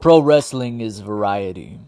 Pro 0.00 0.20
wrestling 0.20 0.80
is 0.80 1.00
variety. 1.00 1.80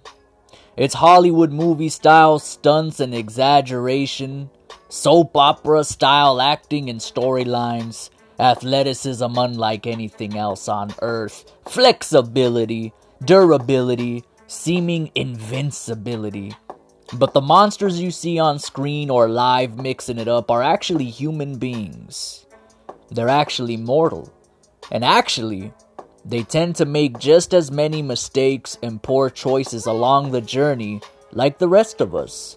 It's 0.77 0.95
Hollywood 0.95 1.53
movie 1.53 1.89
style 1.89 2.41
stunts 2.41 2.99
and 2.99 3.15
exaggeration, 3.15 4.51
soap 4.89 5.37
opera 5.37 5.85
style 5.85 6.41
acting 6.41 6.91
and 6.91 6.99
storylines, 6.99 8.11
athleticism 8.41 9.39
unlike 9.39 9.87
anything 9.87 10.37
else 10.37 10.69
on 10.69 10.93
earth, 11.03 11.53
flexibility, 11.69 12.93
durability, 13.25 14.25
seeming 14.49 15.13
invincibility. 15.15 16.53
But 17.13 17.33
the 17.33 17.41
monsters 17.41 18.01
you 18.01 18.11
see 18.11 18.41
on 18.41 18.59
screen 18.59 19.09
or 19.09 19.29
live 19.29 19.79
mixing 19.79 20.19
it 20.19 20.27
up 20.27 20.51
are 20.51 20.63
actually 20.63 21.05
human 21.05 21.59
beings. 21.59 22.45
They're 23.11 23.29
actually 23.29 23.77
mortal. 23.77 24.33
And 24.91 25.05
actually, 25.05 25.73
they 26.25 26.43
tend 26.43 26.77
to 26.77 26.85
make 26.85 27.19
just 27.19 27.55
as 27.55 27.71
many 27.71 28.03
mistakes 28.03 28.79
and 28.83 29.03
poor 29.03 29.31
choices 29.31 29.87
along 29.87 30.31
the 30.31 30.41
journey 30.41 31.01
like 31.33 31.59
the 31.59 31.69
rest 31.69 32.01
of 32.01 32.15
us. 32.15 32.57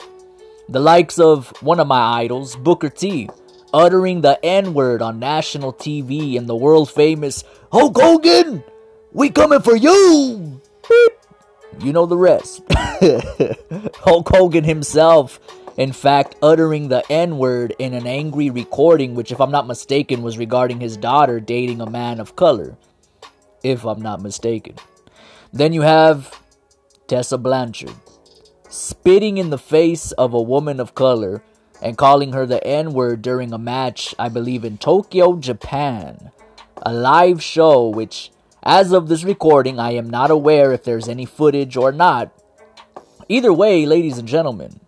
The 0.69 0.79
likes 0.79 1.19
of 1.19 1.49
one 1.61 1.79
of 1.79 1.87
my 1.87 2.21
idols, 2.21 2.55
Booker 2.55 2.89
T, 2.89 3.29
uttering 3.73 4.21
the 4.21 4.43
N 4.43 4.73
word 4.73 5.01
on 5.01 5.19
national 5.19 5.73
TV 5.73 6.37
and 6.37 6.47
the 6.47 6.55
world 6.55 6.89
famous 6.91 7.43
Hulk 7.71 7.99
Hogan, 7.99 8.63
we 9.11 9.29
coming 9.29 9.61
for 9.61 9.75
you! 9.75 10.61
Beep. 10.87 11.13
You 11.79 11.91
know 11.91 12.05
the 12.05 12.17
rest. 12.17 12.61
Hulk 12.71 14.29
Hogan 14.29 14.63
himself, 14.63 15.39
in 15.77 15.91
fact, 15.91 16.35
uttering 16.41 16.89
the 16.89 17.03
N 17.11 17.37
word 17.37 17.75
in 17.79 17.93
an 17.93 18.05
angry 18.05 18.49
recording, 18.49 19.15
which, 19.15 19.31
if 19.31 19.41
I'm 19.41 19.51
not 19.51 19.67
mistaken, 19.67 20.21
was 20.21 20.37
regarding 20.37 20.79
his 20.79 20.97
daughter 20.97 21.39
dating 21.39 21.81
a 21.81 21.89
man 21.89 22.19
of 22.19 22.35
color 22.35 22.77
if 23.63 23.85
I'm 23.85 24.01
not 24.01 24.21
mistaken. 24.21 24.75
Then 25.51 25.73
you 25.73 25.81
have 25.81 26.39
Tessa 27.07 27.37
Blanchard 27.37 27.95
spitting 28.69 29.37
in 29.37 29.49
the 29.51 29.57
face 29.57 30.11
of 30.13 30.33
a 30.33 30.41
woman 30.41 30.79
of 30.79 30.95
color 30.95 31.43
and 31.81 31.97
calling 31.97 32.33
her 32.33 32.45
the 32.45 32.65
N 32.65 32.93
word 32.93 33.21
during 33.21 33.53
a 33.53 33.57
match, 33.57 34.15
I 34.17 34.29
believe, 34.29 34.65
in 34.65 34.77
Tokyo, 34.77 35.35
Japan. 35.37 36.31
A 36.81 36.93
live 36.93 37.41
show, 37.41 37.87
which, 37.87 38.31
as 38.63 38.91
of 38.91 39.07
this 39.07 39.23
recording, 39.23 39.79
I 39.79 39.91
am 39.91 40.09
not 40.09 40.31
aware 40.31 40.71
if 40.71 40.83
there's 40.83 41.07
any 41.07 41.25
footage 41.25 41.77
or 41.77 41.91
not. 41.91 42.31
Either 43.29 43.53
way, 43.53 43.85
ladies 43.85 44.17
and 44.17 44.27
gentlemen, 44.27 44.79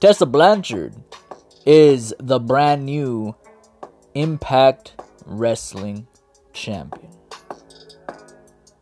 Tessa 0.00 0.26
Blanchard 0.26 0.94
is 1.64 2.14
the 2.18 2.38
brand 2.38 2.84
new 2.84 3.34
Impact 4.14 5.00
Wrestling 5.24 6.06
Champion 6.52 7.19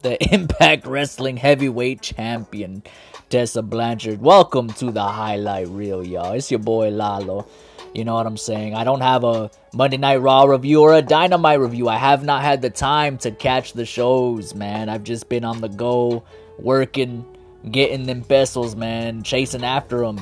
the 0.02 0.22
Impact 0.34 0.86
Wrestling 0.86 1.36
Heavyweight 1.36 2.02
Champion, 2.02 2.82
Tessa 3.30 3.62
Blanchard. 3.62 4.20
Welcome 4.20 4.68
to 4.74 4.90
the 4.90 5.02
highlight 5.02 5.68
reel, 5.68 6.04
y'all. 6.06 6.32
It's 6.32 6.50
your 6.50 6.60
boy 6.60 6.90
Lalo. 6.90 7.46
You 7.94 8.04
know 8.04 8.14
what 8.14 8.26
I'm 8.26 8.36
saying? 8.36 8.74
I 8.74 8.84
don't 8.84 9.00
have 9.00 9.24
a 9.24 9.50
Monday 9.72 9.96
Night 9.96 10.18
Raw 10.18 10.44
review 10.44 10.82
or 10.82 10.94
a 10.94 11.02
Dynamite 11.02 11.58
review. 11.58 11.88
I 11.88 11.96
have 11.96 12.22
not 12.22 12.42
had 12.42 12.62
the 12.62 12.70
time 12.70 13.18
to 13.18 13.30
catch 13.30 13.72
the 13.72 13.86
shows, 13.86 14.54
man. 14.54 14.88
I've 14.88 15.04
just 15.04 15.28
been 15.28 15.44
on 15.44 15.60
the 15.60 15.68
go, 15.68 16.22
working, 16.58 17.24
getting 17.70 18.04
them 18.04 18.22
pesos, 18.22 18.76
man, 18.76 19.22
chasing 19.22 19.64
after 19.64 19.98
them. 19.98 20.18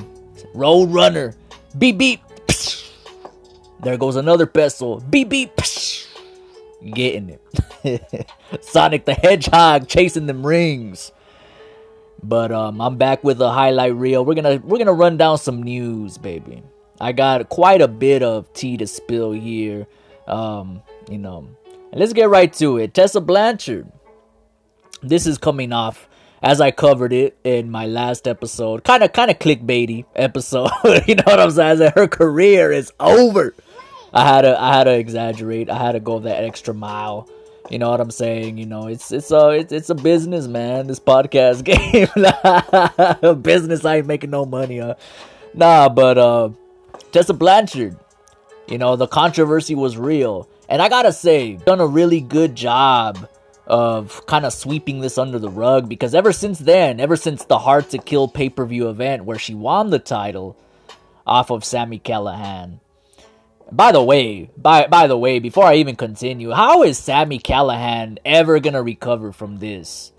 Road 0.53 0.89
Runner, 0.91 1.35
beep 1.77 1.97
beep. 1.97 2.21
There 3.83 3.97
goes 3.97 4.15
another 4.15 4.47
peso. 4.47 4.99
Beep 5.01 5.29
beep 5.29 5.55
getting 6.93 7.39
it. 7.83 8.31
Sonic 8.61 9.05
the 9.05 9.13
Hedgehog 9.13 9.87
chasing 9.87 10.27
them 10.27 10.45
rings. 10.45 11.11
But 12.23 12.51
um, 12.51 12.81
I'm 12.81 12.97
back 12.97 13.23
with 13.23 13.39
a 13.41 13.51
highlight 13.51 13.95
reel. 13.95 14.25
We're 14.25 14.35
gonna 14.35 14.61
we're 14.63 14.79
gonna 14.79 14.93
run 14.93 15.17
down 15.17 15.37
some 15.37 15.61
news, 15.61 16.17
baby. 16.17 16.63
I 16.99 17.11
got 17.11 17.47
quite 17.49 17.81
a 17.81 17.87
bit 17.87 18.23
of 18.23 18.51
tea 18.53 18.77
to 18.77 18.87
spill 18.87 19.31
here. 19.31 19.87
Um, 20.27 20.81
you 21.09 21.19
know, 21.19 21.47
let's 21.93 22.13
get 22.13 22.29
right 22.29 22.51
to 22.53 22.77
it. 22.77 22.93
Tessa 22.93 23.21
Blanchard. 23.21 23.91
This 25.03 25.27
is 25.27 25.37
coming 25.37 25.71
off 25.73 26.09
as 26.41 26.59
I 26.59 26.71
covered 26.71 27.13
it 27.13 27.37
in 27.43 27.69
my 27.69 27.85
last 27.85 28.27
episode. 28.27 28.83
Kind 28.83 29.03
of 29.03 29.13
kind 29.13 29.29
of 29.29 29.37
clickbaity 29.37 30.05
episode. 30.15 30.71
you 31.07 31.15
know 31.15 31.23
what 31.25 31.39
I'm 31.39 31.51
saying? 31.51 31.91
Her 31.95 32.07
career 32.07 32.71
is 32.71 32.91
over. 32.99 33.53
I 34.13 34.25
had 34.25 34.41
to 34.41 34.59
I 34.59 34.73
had 34.73 34.85
to 34.85 34.93
exaggerate. 34.93 35.69
I 35.69 35.77
had 35.77 35.93
to 35.93 35.99
go 35.99 36.19
that 36.19 36.43
extra 36.43 36.73
mile. 36.73 37.29
You 37.69 37.79
know 37.79 37.89
what 37.89 37.99
I'm 37.99 38.11
saying? 38.11 38.57
You 38.57 38.65
know, 38.65 38.87
it's 38.87 39.11
it's 39.11 39.31
a 39.31 39.49
it's, 39.49 39.73
it's 39.73 39.89
a 39.89 39.95
business, 39.95 40.47
man. 40.47 40.87
This 40.87 40.99
podcast 40.99 41.63
game, 43.23 43.41
business. 43.41 43.83
I 43.83 43.97
ain't 43.97 44.07
making 44.07 44.29
no 44.29 44.45
money. 44.45 44.79
Huh? 44.79 44.95
Nah, 45.53 45.89
but 45.89 46.17
uh, 46.17 46.49
Tessa 47.11 47.33
Blanchard. 47.33 47.97
You 48.67 48.77
know, 48.77 48.97
the 48.97 49.07
controversy 49.07 49.75
was 49.75 49.97
real, 49.97 50.49
and 50.67 50.81
I 50.81 50.89
gotta 50.89 51.13
say, 51.13 51.55
done 51.55 51.79
a 51.79 51.87
really 51.87 52.19
good 52.19 52.53
job 52.53 53.29
of 53.65 54.25
kind 54.25 54.45
of 54.45 54.53
sweeping 54.53 54.99
this 54.99 55.17
under 55.17 55.39
the 55.39 55.49
rug 55.49 55.87
because 55.87 56.13
ever 56.13 56.33
since 56.33 56.59
then, 56.59 56.99
ever 56.99 57.15
since 57.15 57.45
the 57.45 57.59
Hard 57.59 57.89
to 57.91 57.97
Kill 57.97 58.27
pay 58.27 58.49
per 58.49 58.65
view 58.65 58.89
event 58.89 59.23
where 59.23 59.39
she 59.39 59.53
won 59.53 59.89
the 59.89 59.99
title 59.99 60.57
off 61.25 61.49
of 61.49 61.63
Sami 61.63 61.99
Callihan 61.99 62.79
by 63.71 63.91
the 63.91 64.01
way, 64.01 64.49
by 64.57 64.87
by 64.87 65.07
the 65.07 65.17
way, 65.17 65.39
before 65.39 65.65
I 65.65 65.75
even 65.75 65.95
continue, 65.95 66.51
how 66.51 66.83
is 66.83 66.97
Sami 66.97 67.39
Callihan 67.39 68.17
ever 68.23 68.59
gonna 68.59 68.81
recover 68.81 69.31
from 69.31 69.57
this? 69.57 70.13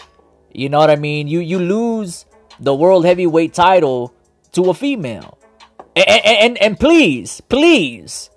You 0.52 0.68
know 0.68 0.78
what 0.78 0.90
I 0.90 0.96
mean? 0.96 1.28
You 1.28 1.40
you 1.40 1.58
lose 1.58 2.26
the 2.60 2.74
world 2.74 3.04
heavyweight 3.06 3.54
title 3.54 4.12
to 4.52 4.70
a 4.70 4.74
female, 4.74 5.38
and 5.96 6.24
and, 6.24 6.58
and, 6.58 6.80
please, 6.80 7.40
please, 7.40 8.30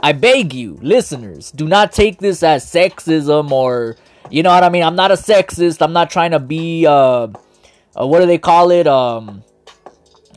I 0.00 0.12
beg 0.12 0.54
you, 0.54 0.78
listeners, 0.80 1.52
do 1.52 1.68
not 1.68 1.92
take 1.92 2.18
this 2.18 2.42
as 2.42 2.64
sexism 2.64 3.50
or 3.50 3.96
you 4.30 4.42
know 4.42 4.50
what 4.50 4.64
I 4.64 4.70
mean. 4.70 4.82
I'm 4.82 4.96
not 4.96 5.10
a 5.10 5.14
sexist. 5.14 5.82
I'm 5.82 5.92
not 5.92 6.10
trying 6.10 6.32
to 6.32 6.40
be 6.40 6.86
uh, 6.86 7.28
uh 7.96 8.06
what 8.06 8.20
do 8.20 8.26
they 8.26 8.38
call 8.38 8.70
it? 8.72 8.86
Um, 8.86 9.44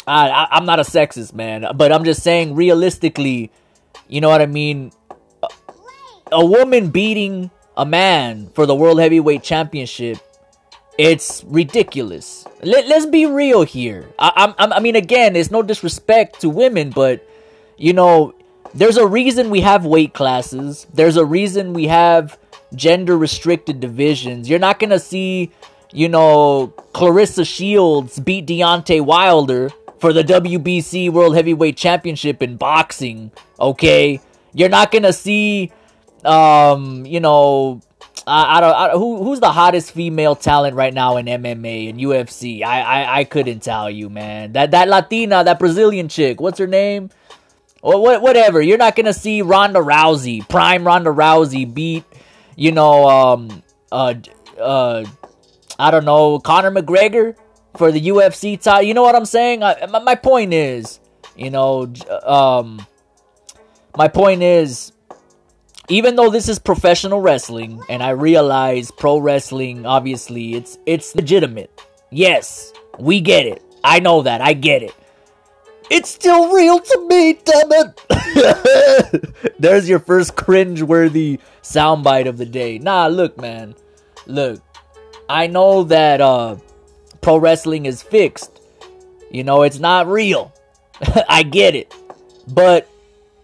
I, 0.06 0.30
I 0.30 0.48
I'm 0.52 0.66
not 0.66 0.80
a 0.80 0.84
sexist, 0.84 1.34
man. 1.34 1.66
But 1.76 1.92
I'm 1.92 2.04
just 2.04 2.22
saying, 2.22 2.54
realistically 2.54 3.52
you 4.12 4.20
know 4.20 4.28
what 4.28 4.42
I 4.42 4.46
mean? 4.46 4.92
A, 5.42 5.48
a 6.34 6.46
woman 6.46 6.90
beating 6.90 7.50
a 7.78 7.86
man 7.86 8.50
for 8.54 8.66
the 8.66 8.76
World 8.76 9.00
Heavyweight 9.00 9.42
Championship, 9.42 10.18
it's 10.98 11.44
ridiculous. 11.46 12.46
Let, 12.62 12.88
let's 12.88 13.06
be 13.06 13.26
real 13.26 13.64
here. 13.64 14.10
I, 14.20 14.54
I, 14.60 14.66
I 14.76 14.80
mean, 14.82 14.98
again, 14.98 15.38
it's 15.38 15.50
no 15.50 15.64
disrespect 15.64 16.42
to 16.42 16.50
women, 16.50 16.90
but, 16.90 17.26
you 17.78 17.94
know, 17.94 18.36
there's 18.74 18.98
a 18.98 19.08
reason 19.08 19.50
we 19.50 19.62
have 19.62 19.86
weight 19.86 20.14
classes. 20.14 20.86
There's 20.94 21.16
a 21.16 21.26
reason 21.26 21.72
we 21.72 21.88
have 21.88 22.38
gender 22.76 23.18
restricted 23.18 23.80
divisions. 23.80 24.50
You're 24.50 24.60
not 24.60 24.78
going 24.78 24.90
to 24.90 25.00
see, 25.00 25.52
you 25.94 26.10
know, 26.10 26.74
Claressa 26.94 27.48
Shields 27.48 28.20
beat 28.20 28.46
Deontay 28.46 29.02
Wilder 29.02 29.72
for 30.02 30.12
the 30.12 30.24
WBC 30.24 31.10
World 31.12 31.36
Heavyweight 31.36 31.78
Championship 31.78 32.44
in 32.44 32.58
boxing, 32.58 33.32
okay? 33.60 34.20
You're 34.54 34.68
not 34.68 34.92
going 34.92 35.04
to 35.04 35.14
see 35.14 35.72
um, 36.26 37.06
you 37.06 37.20
know, 37.20 37.82
I, 38.28 38.58
I 38.58 38.62
don't 38.62 38.76
I, 38.76 38.90
who 38.92 39.24
who's 39.24 39.40
the 39.40 39.52
hottest 39.52 39.92
female 39.92 40.36
talent 40.36 40.76
right 40.76 40.94
now 40.94 41.18
in 41.18 41.26
MMA 41.26 41.90
and 41.90 42.00
UFC. 42.00 42.64
I, 42.64 42.82
I 42.82 43.20
I 43.20 43.24
couldn't 43.24 43.62
tell 43.62 43.90
you, 43.90 44.10
man. 44.10 44.54
That 44.54 44.72
that 44.72 44.88
Latina, 44.88 45.44
that 45.44 45.60
Brazilian 45.60 46.08
chick, 46.08 46.40
what's 46.40 46.60
her 46.60 46.68
name? 46.68 47.10
Or 47.82 48.00
what 48.00 48.22
whatever. 48.22 48.62
You're 48.62 48.78
not 48.78 48.96
to 48.96 49.14
see 49.14 49.42
Ronda 49.42 49.80
Rousey, 49.80 50.48
prime 50.48 50.86
Ronda 50.86 51.10
Rousey 51.10 51.72
beat, 51.72 52.04
you 52.56 52.72
know, 52.72 53.08
um 53.10 53.64
uh 53.92 54.14
uh 54.60 55.04
I 55.80 55.90
don't 55.90 56.06
know, 56.06 56.38
Conor 56.38 56.70
McGregor 56.72 57.36
for 57.78 57.92
the 57.92 58.02
UFC 58.02 58.60
title. 58.62 58.84
You 58.84 58.94
know 58.94 59.04
what 59.04 59.16
I'm 59.16 59.26
saying? 59.26 59.64
I, 59.64 59.86
my, 59.88 60.00
my 60.00 60.16
point 60.16 60.54
is, 60.54 61.00
you 61.36 61.50
know, 61.50 61.92
um, 62.24 62.86
my 63.98 64.08
point 64.08 64.44
is, 64.44 64.92
even 65.90 66.16
though 66.16 66.30
this 66.30 66.48
is 66.48 66.60
professional 66.60 67.22
wrestling, 67.22 67.82
and 67.90 68.02
I 68.02 68.12
realize 68.12 68.92
pro 68.92 69.18
wrestling, 69.18 69.86
obviously, 69.86 70.56
it's 70.56 70.78
it's 70.86 71.16
legitimate. 71.16 71.70
Yes, 72.12 72.72
we 73.00 73.20
get 73.20 73.46
it. 73.46 73.62
I 73.84 74.00
know 74.00 74.22
that. 74.22 74.42
I 74.42 74.54
get 74.54 74.84
it. 74.84 74.96
It's 75.90 76.10
still 76.10 76.54
real 76.54 76.80
to 76.80 77.08
me, 77.10 77.34
damn 77.34 77.72
it. 77.72 79.54
There's 79.60 79.90
your 79.90 80.00
first 80.00 80.38
cringe-worthy 80.38 81.40
soundbite 81.64 82.30
of 82.30 82.38
the 82.38 82.46
day. 82.46 82.78
Nah, 82.78 83.08
look, 83.08 83.38
man. 83.38 83.76
Look, 84.26 84.62
I 85.28 85.48
know 85.48 85.84
that 85.84 86.22
uh 86.22 86.56
pro 87.22 87.38
wrestling 87.38 87.86
is 87.86 88.02
fixed. 88.02 88.60
You 89.30 89.44
know, 89.44 89.64
it's 89.64 89.80
not 89.80 90.08
real. 90.08 90.54
I 91.30 91.44
get 91.44 91.76
it. 91.76 91.94
But 92.48 92.90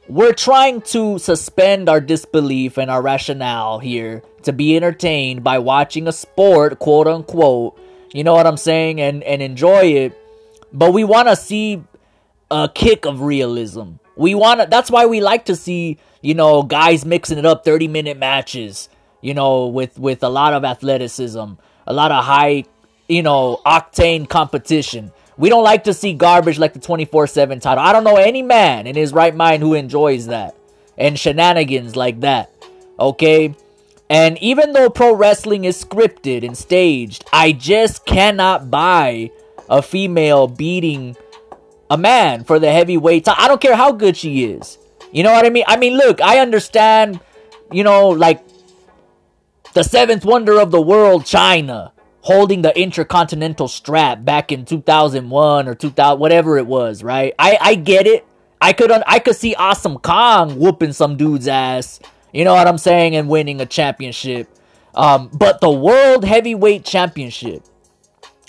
we're 0.08 0.34
trying 0.34 0.82
to 0.82 1.20
suspend 1.20 1.90
our 1.90 2.02
disbelief 2.02 2.78
and 2.78 2.90
our 2.90 3.02
rationale 3.02 3.80
here 3.80 4.24
to 4.44 4.54
be 4.54 4.76
entertained 4.76 5.44
by 5.44 5.60
watching 5.60 6.08
a 6.08 6.12
sport, 6.12 6.80
quote 6.80 7.08
unquote, 7.08 7.80
You 8.14 8.24
know 8.24 8.34
what 8.34 8.48
I'm 8.48 8.58
saying? 8.58 9.02
And 9.02 9.24
and 9.24 9.42
enjoy 9.42 9.86
it. 9.86 10.18
But 10.74 10.94
we 10.94 11.04
want 11.04 11.28
to 11.28 11.36
see 11.36 11.84
a 12.50 12.70
kick 12.74 13.06
of 13.06 13.22
realism. 13.22 13.94
We 14.16 14.36
want 14.36 14.62
to 14.62 14.68
that's 14.68 14.90
why 14.90 15.06
we 15.06 15.22
like 15.22 15.46
to 15.46 15.56
see, 15.56 15.98
you 16.22 16.34
know, 16.34 16.64
guys 16.64 17.06
mixing 17.06 17.38
it 17.38 17.46
up 17.46 17.64
30 17.64 17.88
minute 17.88 18.18
matches, 18.18 18.90
you 19.22 19.34
know, 19.34 19.68
with 19.68 20.00
with 20.00 20.24
a 20.24 20.30
lot 20.30 20.54
of 20.54 20.64
athleticism, 20.64 21.54
a 21.86 21.94
lot 21.94 22.12
of 22.12 22.24
high, 22.24 22.66
you 23.08 23.24
know, 23.24 23.62
octane 23.66 24.28
competition. 24.28 25.12
We 25.38 25.50
don't 25.50 25.64
like 25.64 25.84
to 25.86 25.94
see 25.94 26.14
garbage 26.14 26.58
like 26.58 26.74
the 26.74 26.80
24/7 26.80 27.62
title. 27.62 27.84
I 27.84 27.94
don't 27.94 28.04
know 28.04 28.18
any 28.18 28.42
man 28.42 28.88
in 28.88 28.96
his 28.96 29.14
right 29.14 29.36
mind 29.36 29.62
who 29.62 29.74
enjoys 29.74 30.28
that 30.28 30.56
and 30.98 31.18
shenanigans 31.18 31.96
like 31.96 32.22
that. 32.22 32.52
Okay? 33.00 33.56
And 34.10 34.38
even 34.40 34.74
though 34.74 34.90
pro 34.90 35.14
wrestling 35.14 35.66
is 35.66 35.84
scripted 35.84 36.46
and 36.46 36.58
staged, 36.58 37.26
I 37.32 37.52
just 37.52 38.06
cannot 38.06 38.72
buy 38.72 39.32
a 39.70 39.82
female 39.82 40.48
beating 40.48 41.16
a 41.90 41.98
man 41.98 42.44
for 42.44 42.58
the 42.58 42.72
heavyweight. 42.72 43.26
title. 43.26 43.44
I 43.44 43.48
don't 43.48 43.62
care 43.62 43.76
how 43.76 43.92
good 43.92 44.18
she 44.18 44.46
is. 44.46 44.78
You 45.12 45.24
know 45.24 45.32
what 45.32 45.46
I 45.46 45.50
mean? 45.50 45.66
I 45.68 45.78
mean, 45.78 45.98
look, 45.98 46.22
I 46.22 46.40
understand, 46.40 47.20
you 47.72 47.84
know, 47.84 48.10
like 48.10 48.44
the 49.74 49.84
seventh 49.84 50.26
wonder 50.26 50.60
of 50.60 50.72
the 50.72 50.82
world, 50.82 51.24
Chyna, 51.24 51.92
holding 52.28 52.62
the 52.62 52.78
intercontinental 52.80 53.68
strap 53.68 54.24
back 54.24 54.52
in 54.52 54.66
2001 54.66 55.68
or 55.68 55.76
2000, 55.76 56.20
whatever 56.20 56.58
it 56.58 56.68
was, 56.68 57.04
right? 57.04 57.34
I, 57.40 57.58
I 57.60 57.76
get 57.76 58.08
it. 58.08 58.26
I 58.62 58.74
could, 58.74 58.92
I 58.92 59.20
could 59.20 59.36
see 59.36 59.56
Awesome 59.56 59.98
Kong 60.00 60.60
whooping 60.60 60.94
some 60.94 61.18
dude's 61.18 61.48
ass 61.48 62.00
you 62.38 62.44
know 62.44 62.54
what 62.54 62.68
I'm 62.68 62.78
saying? 62.78 63.16
And 63.16 63.30
winning 63.30 63.62
a 63.62 63.66
championship. 63.66 64.48
Um, 64.94 65.30
but 65.34 65.62
the 65.62 65.72
World 65.72 66.26
Heavyweight 66.26 66.84
Championship, 66.84 67.64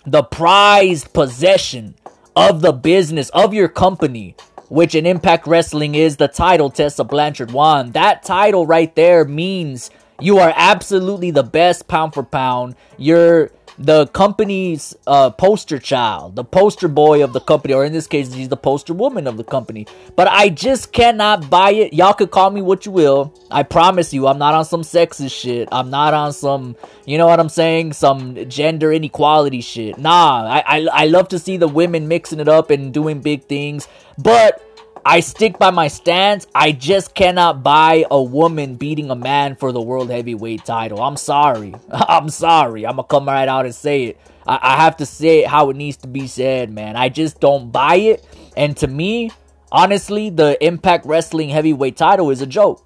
the 0.07 0.23
prized 0.23 1.13
possession 1.13 1.95
of 2.35 2.61
the 2.61 2.73
business 2.73 3.31
of 3.31 3.53
your 3.55 3.69
company, 3.69 4.35
which 4.69 4.95
in 4.95 5.07
Impact 5.07 5.47
Wrestling 5.47 5.95
is 5.95 6.17
the 6.17 6.29
title 6.29 6.71
Tessa 6.71 7.05
Blanchard 7.05 7.51
won. 7.51 7.93
That 7.93 8.23
title 8.23 8.67
right 8.67 8.95
there 8.95 9.25
means 9.25 9.91
you 10.21 10.39
are 10.39 10.53
absolutely 10.57 11.31
the 11.31 11.43
best 11.43 11.89
pound 11.89 12.15
for 12.15 12.23
pound. 12.23 12.77
You're 12.97 13.51
the 13.79 14.09
company's 14.09 14.97
uh, 15.07 15.31
poster 15.31 15.79
child, 15.79 16.35
the 16.35 16.45
poster 16.45 16.89
boy 16.89 17.23
of 17.23 17.33
the 17.33 17.41
company, 17.41 17.75
or 17.75 17.85
in 17.85 17.93
this 17.93 18.07
case, 18.07 18.35
she's 18.35 18.49
the 18.49 18.57
poster 18.57 18.93
woman 18.93 19.27
of 19.27 19.37
the 19.37 19.45
company. 19.45 19.87
But 20.17 20.29
I 20.29 20.49
just 20.49 20.93
cannot 20.93 21.49
buy 21.49 21.71
it. 21.71 21.93
Y'all 21.93 22.13
could 22.13 22.31
call 22.31 22.51
me 22.51 22.61
what 22.61 22.87
you 22.87 22.93
will. 22.93 23.33
I 23.51 23.63
promise 23.63 24.13
you, 24.13 24.27
I'm 24.27 24.39
not 24.39 24.55
on 24.55 24.65
some 24.65 24.83
sexist 24.83 25.39
shit. 25.39 25.69
I'm 25.71 25.91
not 25.91 26.13
on 26.13 26.33
some, 26.33 26.77
you 27.07 27.19
know 27.19 27.27
what 27.27 27.39
I'm 27.39 27.49
saying, 27.49 27.93
some 27.93 28.49
gender 28.49 28.93
inequality 28.93 29.61
shit. 29.61 29.97
Nah, 29.97 30.45
I, 30.45 30.65
I, 30.67 30.89
I 30.93 31.07
love 31.07 31.29
to 31.29 31.39
see 31.39 31.57
the 31.57 31.69
women 31.69 32.09
mixing 32.09 32.41
it 32.41 32.49
up 32.49 32.71
and 32.71 32.93
doing 32.93 33.21
big 33.21 33.45
things. 33.45 33.87
But 34.19 34.68
I 35.09 35.21
stick 35.21 35.59
by 35.59 35.71
my 35.71 35.89
stance. 35.89 36.47
I 36.55 36.71
just 36.71 37.15
cannot 37.15 37.63
buy 37.63 38.05
a 38.11 38.23
woman 38.23 38.75
beating 38.75 39.11
a 39.11 39.15
man 39.15 39.57
for 39.57 39.73
the 39.73 39.81
world 39.81 40.11
heavyweight 40.11 40.67
title. 40.67 41.01
I'm 41.01 41.17
sorry. 41.17 41.75
I'm 41.91 42.29
sorry. 42.29 42.87
I'm 42.87 42.97
gonna 42.97 43.09
come 43.09 43.27
right 43.27 43.49
out 43.49 43.65
and 43.65 43.75
say 43.75 44.05
it. 44.05 44.21
I, 44.47 44.59
I 44.61 44.77
have 44.77 44.99
to 44.99 45.07
say 45.07 45.45
it 45.45 45.47
how 45.47 45.71
it 45.71 45.77
needs 45.77 45.97
to 45.99 46.09
be 46.09 46.27
said, 46.27 46.71
man. 46.71 46.95
I 46.95 47.09
just 47.09 47.41
don't 47.41 47.73
buy 47.73 47.95
it. 47.95 48.23
And 48.55 48.77
to 48.77 48.87
me, 48.87 49.31
honestly, 49.73 50.29
the 50.29 50.63
Impact 50.63 51.07
Wrestling 51.07 51.49
heavyweight 51.49 51.97
title 51.97 52.29
is 52.29 52.43
a 52.43 52.47
joke. 52.47 52.85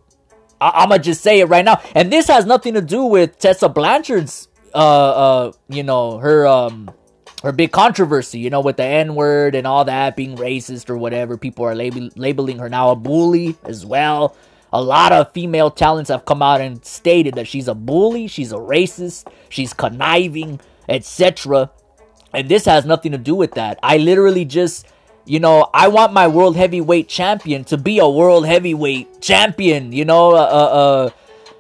I- 0.60 0.84
am 0.84 0.90
gonna 0.90 1.02
just 1.02 1.22
say 1.22 1.40
it 1.40 1.46
right 1.46 1.64
now. 1.64 1.80
And 1.92 2.12
this 2.12 2.28
has 2.28 2.46
nothing 2.46 2.74
to 2.74 2.82
do 2.82 3.04
with 3.04 3.36
Tessa 3.40 3.68
Blanchard's, 3.68 4.46
uh, 4.72 4.76
uh, 4.76 5.52
you 5.68 5.82
know, 5.82 6.18
her, 6.18 6.46
um, 6.46 6.88
her 7.42 7.52
big 7.52 7.72
controversy, 7.72 8.38
you 8.38 8.50
know, 8.50 8.60
with 8.60 8.76
the 8.76 8.84
N 8.84 9.14
word 9.14 9.54
and 9.54 9.66
all 9.66 9.84
that 9.84 10.16
being 10.16 10.36
racist 10.36 10.88
or 10.88 10.96
whatever. 10.96 11.36
People 11.36 11.64
are 11.64 11.74
lab- 11.74 12.12
labeling 12.16 12.58
her 12.58 12.68
now 12.68 12.90
a 12.90 12.96
bully 12.96 13.56
as 13.64 13.84
well. 13.84 14.36
A 14.72 14.80
lot 14.80 15.12
of 15.12 15.32
female 15.32 15.70
talents 15.70 16.08
have 16.08 16.24
come 16.24 16.40
out 16.40 16.60
and 16.60 16.82
stated 16.84 17.34
that 17.34 17.46
she's 17.46 17.68
a 17.68 17.74
bully, 17.74 18.26
she's 18.26 18.52
a 18.52 18.56
racist, 18.56 19.30
she's 19.48 19.74
conniving, 19.74 20.60
etc. 20.88 21.70
And 22.32 22.48
this 22.48 22.64
has 22.64 22.86
nothing 22.86 23.12
to 23.12 23.18
do 23.18 23.34
with 23.34 23.52
that. 23.52 23.78
I 23.82 23.98
literally 23.98 24.44
just, 24.44 24.86
you 25.26 25.40
know, 25.40 25.68
I 25.74 25.88
want 25.88 26.12
my 26.12 26.28
world 26.28 26.56
heavyweight 26.56 27.08
champion 27.08 27.64
to 27.64 27.76
be 27.76 27.98
a 27.98 28.08
world 28.08 28.46
heavyweight 28.46 29.20
champion. 29.20 29.92
You 29.92 30.04
know, 30.04 30.30
uh, 30.30 30.38
uh, 30.38 30.38
uh 30.38 31.10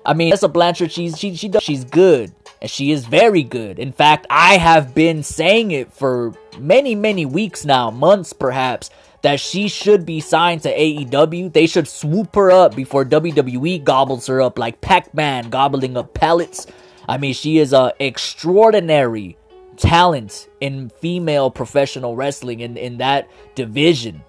I 0.06 0.14
mean, 0.14 0.30
Tessa 0.30 0.48
Blanchard, 0.48 0.90
she's 0.92 1.18
she 1.18 1.34
she 1.34 1.48
does, 1.48 1.62
she's 1.62 1.84
good 1.84 2.32
and 2.62 2.70
she 2.70 2.92
is 2.92 3.06
very 3.06 3.42
good. 3.42 3.80
In 3.80 3.90
fact, 3.90 4.24
I 4.30 4.56
have 4.56 4.94
been 4.94 5.24
saying 5.24 5.72
it 5.72 5.92
for 5.92 6.32
many, 6.60 6.94
many 6.94 7.26
weeks 7.26 7.64
now, 7.64 7.90
months 7.90 8.32
perhaps, 8.32 8.88
that 9.22 9.40
she 9.40 9.66
should 9.66 10.06
be 10.06 10.20
signed 10.20 10.62
to 10.62 10.72
AEW. 10.72 11.52
They 11.52 11.66
should 11.66 11.88
swoop 11.88 12.36
her 12.36 12.52
up 12.52 12.76
before 12.76 13.04
WWE 13.04 13.82
gobbles 13.82 14.28
her 14.28 14.40
up 14.40 14.60
like 14.60 14.80
Pac 14.80 15.12
Man 15.12 15.50
gobbling 15.50 15.96
up 15.96 16.14
pellets. 16.14 16.68
I 17.08 17.18
mean, 17.18 17.34
she 17.34 17.58
is 17.58 17.72
a 17.72 17.94
extraordinary 17.98 19.36
talent 19.76 20.48
in 20.60 20.88
female 20.88 21.50
professional 21.50 22.14
wrestling 22.14 22.60
in, 22.60 22.76
in 22.76 22.98
that 22.98 23.28
division. 23.56 24.22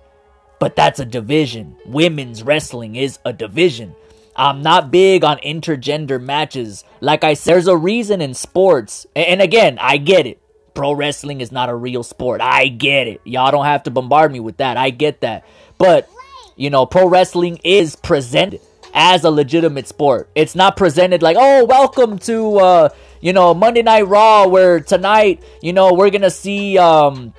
But 0.60 0.76
that's 0.76 1.00
a 1.00 1.06
division. 1.06 1.76
Women's 1.86 2.42
wrestling 2.42 2.96
is 2.96 3.20
a 3.26 3.32
division. 3.32 3.96
I'm 4.36 4.62
not 4.62 4.92
big 4.92 5.24
on 5.24 5.38
intergender 5.40 6.22
matches. 6.22 6.84
Like 7.02 7.24
I 7.24 7.36
said, 7.36 7.54
there's 7.54 7.68
a 7.68 7.78
reason 7.78 8.22
in 8.22 8.34
sports. 8.34 9.06
And 9.16 9.42
again, 9.42 9.78
I 9.80 9.98
get 9.98 10.26
it. 10.26 10.42
Pro 10.74 10.94
wrestling 10.94 11.42
is 11.42 11.52
not 11.52 11.70
a 11.70 11.76
real 11.76 12.02
sport. 12.02 12.42
I 12.42 12.68
get 12.68 13.08
it. 13.08 13.22
Y'all 13.26 13.52
don't 13.52 13.66
have 13.66 13.84
to 13.84 13.92
bombard 13.92 14.32
me 14.32 14.40
with 14.40 14.58
that. 14.58 14.76
I 14.76 14.90
get 14.90 15.22
that. 15.22 15.46
But, 15.78 16.10
you 16.56 16.72
know, 16.72 16.86
pro 16.88 17.08
wrestling 17.08 17.60
is 17.64 17.96
presented 17.96 18.60
as 18.94 19.24
a 19.24 19.30
legitimate 19.30 19.88
sport. 19.88 20.30
It's 20.34 20.56
not 20.56 20.76
presented 20.76 21.22
like, 21.22 21.38
oh, 21.40 21.66
welcome 21.66 22.18
to, 22.20 22.58
uh, 22.58 22.90
you 23.22 23.34
know, 23.34 23.54
Monday 23.54 23.84
Night 23.84 24.08
Raw, 24.08 24.48
where 24.48 24.80
tonight, 24.80 25.44
you 25.62 25.74
know, 25.74 25.94
we're 25.94 26.10
going 26.10 26.22
to 26.22 26.32
see, 26.32 26.78
um, 26.80 27.34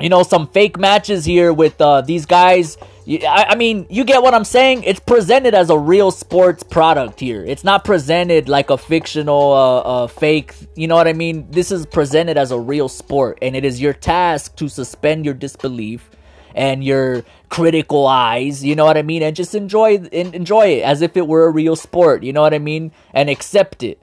you 0.00 0.08
know, 0.08 0.22
some 0.22 0.48
fake 0.48 0.78
matches 0.78 1.24
here 1.24 1.52
with 1.52 1.78
uh, 1.80 2.00
these 2.00 2.24
guys 2.24 2.78
I, 3.06 3.56
mean, 3.56 3.86
you 3.90 4.04
get 4.04 4.22
what 4.22 4.32
I'm 4.32 4.44
saying? 4.44 4.84
It's 4.84 5.00
presented 5.00 5.54
as 5.54 5.70
a 5.70 5.78
real 5.78 6.10
sports 6.10 6.62
product 6.62 7.18
here. 7.18 7.44
It's 7.44 7.64
not 7.64 7.84
presented 7.84 8.48
like 8.48 8.70
a 8.70 8.78
fictional, 8.78 9.52
uh, 9.52 9.80
uh, 9.80 10.06
fake. 10.06 10.54
You 10.76 10.86
know 10.86 10.94
what 10.94 11.08
I 11.08 11.12
mean? 11.12 11.50
This 11.50 11.72
is 11.72 11.84
presented 11.84 12.38
as 12.38 12.52
a 12.52 12.58
real 12.58 12.88
sport, 12.88 13.38
and 13.42 13.56
it 13.56 13.64
is 13.64 13.80
your 13.80 13.92
task 13.92 14.56
to 14.56 14.68
suspend 14.68 15.24
your 15.24 15.34
disbelief 15.34 16.10
and 16.54 16.84
your 16.84 17.24
critical 17.48 18.06
eyes. 18.06 18.64
You 18.64 18.76
know 18.76 18.84
what 18.84 18.96
I 18.96 19.02
mean? 19.02 19.22
And 19.22 19.34
just 19.34 19.54
enjoy 19.54 19.96
enjoy 20.12 20.66
it 20.68 20.82
as 20.82 21.02
if 21.02 21.16
it 21.16 21.26
were 21.26 21.46
a 21.46 21.50
real 21.50 21.74
sport. 21.74 22.22
You 22.22 22.32
know 22.32 22.42
what 22.42 22.54
I 22.54 22.60
mean? 22.60 22.92
And 23.12 23.28
accept 23.28 23.82
it. 23.82 24.00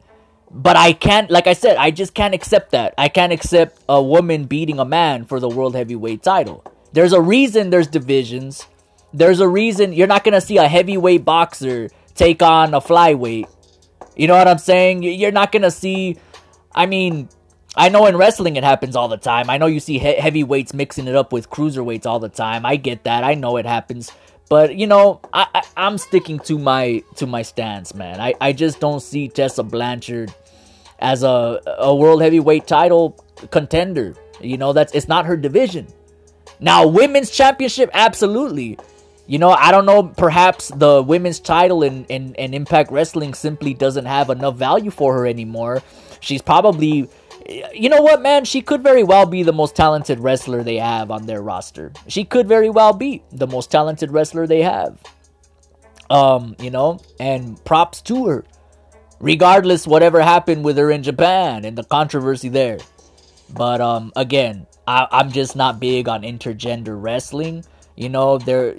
But 0.52 0.76
I 0.76 0.94
can't, 0.94 1.30
like 1.30 1.46
I 1.48 1.54
said, 1.54 1.78
I 1.78 1.92
just 1.92 2.16
can't 2.16 2.34
accept 2.34 2.72
that. 2.72 2.96
I 2.98 3.08
can't 3.08 3.32
accept 3.32 3.80
a 3.88 4.02
woman 4.02 4.46
beating 4.46 4.80
a 4.80 4.86
man 4.86 5.26
for 5.26 5.40
the 5.40 5.48
world 5.48 5.76
heavyweight 5.76 6.24
title. 6.24 6.64
There's 6.92 7.14
a 7.14 7.22
reason 7.22 7.70
there's 7.70 7.88
divisions 7.88 8.66
there's 9.14 9.40
a 9.40 9.48
reason 9.48 9.94
you're 9.94 10.08
not 10.08 10.24
gonna 10.24 10.42
see 10.42 10.58
a 10.58 10.68
heavyweight 10.68 11.26
boxer 11.26 11.90
take 12.16 12.42
on 12.42 12.74
a 12.74 12.82
flyweight. 12.82 13.48
You 14.16 14.28
know 14.28 14.36
what 14.36 14.48
I'm 14.48 14.58
saying? 14.58 15.04
You're 15.04 15.32
not 15.32 15.52
gonna 15.52 15.72
see. 15.72 16.18
I 16.74 16.86
mean, 16.86 17.30
I 17.76 17.90
know 17.90 18.06
in 18.06 18.18
wrestling 18.18 18.56
it 18.56 18.64
happens 18.64 18.96
all 18.96 19.08
the 19.08 19.18
time. 19.18 19.50
I 19.50 19.58
know 19.58 19.68
you 19.68 19.80
see 19.80 19.98
he- 20.00 20.16
heavyweights 20.16 20.74
mixing 20.74 21.08
it 21.08 21.16
up 21.16 21.32
with 21.32 21.50
cruiserweights 21.50 22.06
all 22.06 22.20
the 22.20 22.30
time. 22.30 22.66
I 22.66 22.76
get 22.76 23.04
that. 23.06 23.24
I 23.24 23.36
know 23.36 23.58
it 23.58 23.66
happens. 23.66 24.12
But 24.50 24.76
you 24.76 24.88
know, 24.88 25.22
I, 25.32 25.48
I 25.54 25.88
am 25.88 25.98
sticking 25.98 26.40
to 26.40 26.58
my 26.58 27.04
to 27.16 27.28
my 27.28 27.44
stance, 27.44 27.94
man. 27.94 28.20
I, 28.20 28.34
I 28.42 28.52
just 28.52 28.80
don't 28.80 29.00
see 29.00 29.28
Tessa 29.28 29.64
Blanchard 29.64 30.34
as 31.00 31.24
a 31.24 31.62
a 31.78 31.96
world 31.96 32.22
heavyweight 32.22 32.68
title 32.68 33.18
contender. 33.52 34.16
You 34.42 34.58
know, 34.58 34.74
that's 34.74 34.94
it's 34.94 35.08
not 35.08 35.26
her 35.28 35.38
division. 35.38 35.88
Now, 36.60 36.88
women's 36.88 37.32
championship, 37.32 37.90
absolutely. 37.94 38.78
You 39.30 39.38
know, 39.38 39.52
I 39.52 39.70
don't 39.70 39.86
know. 39.86 40.02
Perhaps 40.02 40.70
the 40.70 41.04
women's 41.04 41.40
title 41.40 41.84
in, 41.84 42.04
in, 42.06 42.34
in 42.34 42.56
Impact 42.56 42.92
Wrestling 42.92 43.36
simply 43.36 43.76
doesn't 43.76 44.06
have 44.06 44.32
enough 44.32 44.56
value 44.56 44.90
for 44.90 45.14
her 45.14 45.28
anymore. 45.28 45.84
She's 46.20 46.42
probably, 46.42 47.08
you 47.72 47.90
know 47.90 48.02
what, 48.02 48.24
man? 48.24 48.44
She 48.44 48.64
could 48.64 48.82
very 48.82 49.04
well 49.04 49.28
be 49.28 49.44
the 49.44 49.54
most 49.54 49.76
talented 49.76 50.20
wrestler 50.20 50.64
they 50.64 50.78
have 50.78 51.12
on 51.12 51.28
their 51.28 51.44
roster. 51.44 51.94
She 52.08 52.26
could 52.26 52.48
very 52.48 52.72
well 52.72 52.92
be 52.92 53.22
the 53.32 53.46
most 53.46 53.70
talented 53.70 54.10
wrestler 54.10 54.48
they 54.48 54.64
have. 54.64 54.98
Um, 56.10 56.56
you 56.60 56.72
know, 56.72 57.00
and 57.20 57.64
props 57.64 58.02
to 58.10 58.26
her. 58.26 58.46
Regardless, 59.20 59.86
whatever 59.86 60.22
happened 60.22 60.64
with 60.64 60.76
her 60.80 60.90
in 60.90 61.04
Japan 61.04 61.66
and 61.66 61.78
the 61.78 61.84
controversy 61.84 62.50
there. 62.50 62.80
But 63.54 63.80
um, 63.80 64.12
again, 64.16 64.66
I, 64.88 65.06
I'm 65.12 65.32
just 65.32 65.56
not 65.56 65.80
big 65.80 66.10
on 66.10 66.24
intergender 66.24 67.00
wrestling. 67.00 67.64
You 68.00 68.08
know, 68.08 68.38
there, 68.38 68.76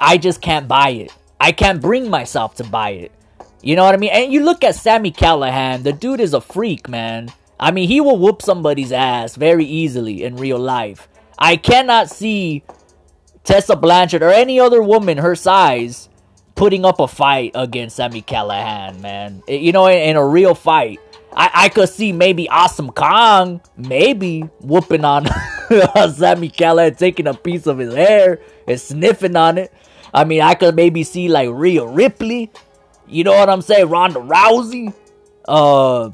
I 0.00 0.16
just 0.16 0.40
can't 0.40 0.68
buy 0.68 0.90
it. 0.90 1.12
I 1.40 1.50
can't 1.50 1.80
bring 1.80 2.08
myself 2.08 2.54
to 2.56 2.64
buy 2.64 2.90
it. 2.90 3.10
You 3.62 3.74
know 3.74 3.82
what 3.82 3.96
I 3.96 3.98
mean? 3.98 4.10
And 4.12 4.32
you 4.32 4.44
look 4.44 4.62
at 4.62 4.76
Sami 4.76 5.10
Callihan. 5.10 5.82
the 5.82 5.92
dude 5.92 6.20
is 6.20 6.34
a 6.34 6.40
freak, 6.40 6.88
man. 6.88 7.32
I 7.58 7.72
mean, 7.72 7.88
he 7.88 8.00
will 8.00 8.16
whoop 8.16 8.42
somebody's 8.42 8.92
ass 8.92 9.34
very 9.34 9.64
easily 9.64 10.22
in 10.22 10.36
real 10.36 10.60
life. 10.60 11.08
I 11.36 11.56
cannot 11.56 12.10
see 12.10 12.62
Tessa 13.42 13.74
Blanchard 13.74 14.22
or 14.22 14.30
any 14.30 14.60
other 14.60 14.84
woman 14.84 15.18
her 15.18 15.34
size 15.34 16.08
putting 16.54 16.84
up 16.84 17.00
a 17.00 17.08
fight 17.08 17.50
against 17.56 17.96
Sami 17.96 18.22
Callihan, 18.22 19.00
man. 19.00 19.42
You 19.48 19.72
know, 19.72 19.88
in, 19.88 20.10
in 20.10 20.16
a 20.16 20.24
real 20.24 20.54
fight. 20.54 21.00
I, 21.34 21.50
I 21.52 21.68
could 21.70 21.88
see 21.88 22.12
maybe 22.12 22.48
Awesome 22.48 22.92
Kong, 22.92 23.60
maybe 23.76 24.42
whooping 24.60 25.04
on 25.04 25.26
Sami 25.68 26.50
Callihan, 26.50 26.96
taking 26.96 27.26
a 27.26 27.34
piece 27.34 27.66
of 27.66 27.78
his 27.78 27.94
hair 27.94 28.40
and 28.66 28.80
sniffing 28.80 29.36
on 29.36 29.58
it. 29.58 29.72
I 30.12 30.24
mean, 30.24 30.40
I 30.40 30.54
could 30.54 30.76
maybe 30.76 31.02
see 31.02 31.28
like 31.28 31.48
Rhea 31.50 31.84
Ripley. 31.84 32.50
You 33.06 33.24
know 33.24 33.32
what 33.32 33.50
I'm 33.50 33.62
saying? 33.62 33.88
Ronda 33.88 34.20
Rousey. 34.20 34.94
Uh, 35.46 36.10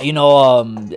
you 0.00 0.12
know, 0.12 0.36
um, 0.36 0.90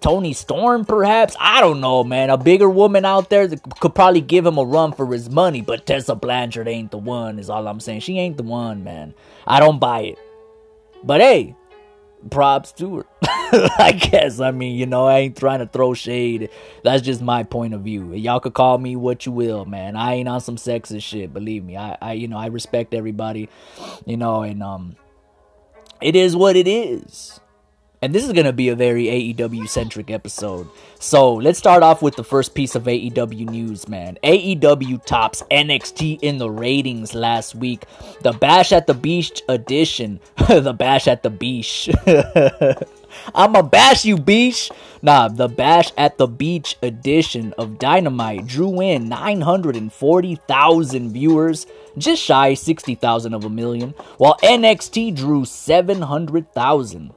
Toni 0.00 0.32
Storm, 0.32 0.84
perhaps. 0.84 1.36
I 1.38 1.60
don't 1.60 1.80
know, 1.80 2.02
man. 2.04 2.30
A 2.30 2.38
bigger 2.38 2.68
woman 2.68 3.04
out 3.04 3.28
there 3.30 3.46
that 3.46 3.80
could 3.80 3.94
probably 3.94 4.20
give 4.20 4.46
him 4.46 4.58
a 4.58 4.64
run 4.64 4.92
for 4.92 5.06
his 5.06 5.28
money, 5.28 5.60
but 5.60 5.86
Tessa 5.86 6.14
Blanchard 6.14 6.68
ain't 6.68 6.90
the 6.90 6.98
one, 6.98 7.38
is 7.38 7.50
all 7.50 7.68
I'm 7.68 7.80
saying. 7.80 8.00
She 8.00 8.18
ain't 8.18 8.36
the 8.36 8.42
one, 8.42 8.84
man. 8.84 9.14
I 9.46 9.60
don't 9.60 9.78
buy 9.78 10.00
it. 10.00 10.18
But 11.04 11.20
hey, 11.20 11.54
props 12.30 12.72
to 12.72 12.98
her. 12.98 13.06
I 13.78 13.92
guess. 13.92 14.40
I 14.40 14.50
mean, 14.50 14.76
you 14.76 14.86
know, 14.86 15.06
I 15.06 15.20
ain't 15.20 15.36
trying 15.36 15.60
to 15.60 15.66
throw 15.66 15.94
shade. 15.94 16.50
That's 16.84 17.02
just 17.02 17.22
my 17.22 17.42
point 17.42 17.74
of 17.74 17.82
view. 17.82 18.12
Y'all 18.14 18.40
could 18.40 18.54
call 18.54 18.78
me 18.78 18.96
what 18.96 19.26
you 19.26 19.32
will, 19.32 19.64
man. 19.64 19.96
I 19.96 20.14
ain't 20.14 20.28
on 20.28 20.40
some 20.40 20.56
sexist 20.56 21.02
shit. 21.02 21.32
Believe 21.32 21.64
me. 21.64 21.76
I, 21.76 21.96
I, 22.00 22.12
you 22.12 22.28
know, 22.28 22.38
I 22.38 22.46
respect 22.46 22.94
everybody. 22.94 23.48
You 24.04 24.16
know, 24.16 24.42
and 24.42 24.62
um, 24.62 24.96
it 26.00 26.14
is 26.14 26.36
what 26.36 26.56
it 26.56 26.68
is. 26.68 27.40
And 28.00 28.14
this 28.14 28.24
is 28.24 28.32
going 28.32 28.46
to 28.46 28.52
be 28.52 28.68
a 28.68 28.76
very 28.76 29.06
AEW 29.06 29.68
centric 29.68 30.10
episode. 30.10 30.68
So 31.00 31.34
let's 31.34 31.58
start 31.58 31.82
off 31.82 32.00
with 32.00 32.14
the 32.14 32.22
first 32.22 32.54
piece 32.54 32.76
of 32.76 32.84
AEW 32.84 33.50
news, 33.50 33.88
man. 33.88 34.18
AEW 34.22 35.04
tops 35.04 35.42
NXT 35.50 36.20
in 36.22 36.38
the 36.38 36.50
ratings 36.50 37.14
last 37.14 37.56
week. 37.56 37.86
The 38.22 38.32
Bash 38.32 38.70
at 38.70 38.86
the 38.86 38.94
Beach 38.94 39.42
edition. 39.48 40.20
the 40.48 40.72
Bash 40.72 41.08
at 41.08 41.24
the 41.24 41.30
Beach. 41.30 41.90
I'ma 43.34 43.62
bash 43.62 44.04
you, 44.04 44.16
beach. 44.16 44.70
Nah, 45.02 45.26
the 45.28 45.48
Bash 45.48 45.90
at 45.96 46.18
the 46.18 46.28
Beach 46.28 46.76
edition 46.82 47.54
of 47.58 47.78
Dynamite 47.78 48.46
drew 48.46 48.80
in 48.80 49.08
940,000 49.08 51.12
viewers, 51.12 51.66
just 51.96 52.22
shy 52.22 52.54
60,000 52.54 53.34
of 53.34 53.44
a 53.44 53.50
million, 53.50 53.94
while 54.18 54.36
NXT 54.42 55.16
drew 55.16 55.44
700,000. 55.44 57.12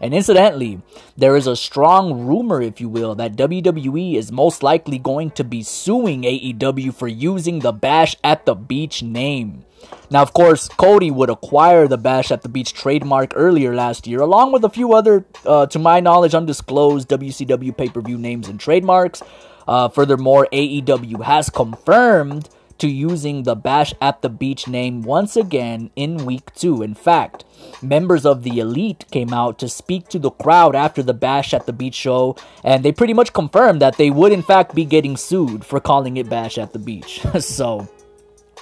And 0.00 0.12
incidentally, 0.12 0.82
there 1.16 1.36
is 1.36 1.46
a 1.46 1.56
strong 1.56 2.26
rumor, 2.26 2.60
if 2.60 2.80
you 2.80 2.88
will, 2.88 3.14
that 3.14 3.36
WWE 3.36 4.14
is 4.14 4.30
most 4.30 4.62
likely 4.62 4.98
going 4.98 5.30
to 5.32 5.44
be 5.44 5.62
suing 5.62 6.22
AEW 6.22 6.94
for 6.94 7.08
using 7.08 7.60
the 7.60 7.72
Bash 7.72 8.14
at 8.22 8.44
the 8.44 8.54
Beach 8.54 9.02
name. 9.02 9.64
Now, 10.10 10.22
of 10.22 10.32
course, 10.32 10.68
Cody 10.68 11.10
would 11.10 11.30
acquire 11.30 11.88
the 11.88 11.98
Bash 11.98 12.30
at 12.30 12.42
the 12.42 12.48
Beach 12.48 12.72
trademark 12.72 13.32
earlier 13.34 13.74
last 13.74 14.06
year, 14.06 14.20
along 14.20 14.52
with 14.52 14.64
a 14.64 14.70
few 14.70 14.92
other, 14.92 15.24
uh, 15.44 15.66
to 15.66 15.78
my 15.78 16.00
knowledge, 16.00 16.34
undisclosed 16.34 17.08
WCW 17.08 17.76
pay 17.76 17.88
per 17.88 18.00
view 18.00 18.18
names 18.18 18.48
and 18.48 18.60
trademarks. 18.60 19.22
Uh, 19.66 19.88
furthermore, 19.88 20.46
AEW 20.52 21.24
has 21.24 21.50
confirmed 21.50 22.48
to 22.78 22.88
using 22.88 23.42
the 23.42 23.54
Bash 23.54 23.94
at 24.00 24.22
the 24.22 24.28
Beach 24.28 24.68
name 24.68 25.02
once 25.02 25.36
again 25.36 25.90
in 25.96 26.24
week 26.24 26.54
two. 26.54 26.82
In 26.82 26.94
fact, 26.94 27.44
members 27.82 28.26
of 28.26 28.42
the 28.42 28.58
Elite 28.58 29.04
came 29.10 29.32
out 29.32 29.58
to 29.58 29.68
speak 29.68 30.08
to 30.08 30.18
the 30.18 30.30
crowd 30.30 30.74
after 30.74 31.02
the 31.02 31.14
Bash 31.14 31.54
at 31.54 31.66
the 31.66 31.72
Beach 31.72 31.94
show, 31.94 32.36
and 32.64 32.84
they 32.84 32.92
pretty 32.92 33.12
much 33.12 33.32
confirmed 33.32 33.80
that 33.82 33.96
they 33.96 34.10
would, 34.10 34.32
in 34.32 34.42
fact, 34.42 34.74
be 34.74 34.84
getting 34.84 35.16
sued 35.16 35.64
for 35.64 35.80
calling 35.80 36.16
it 36.16 36.28
Bash 36.28 36.58
at 36.58 36.72
the 36.72 36.78
Beach. 36.78 37.20
so, 37.40 37.88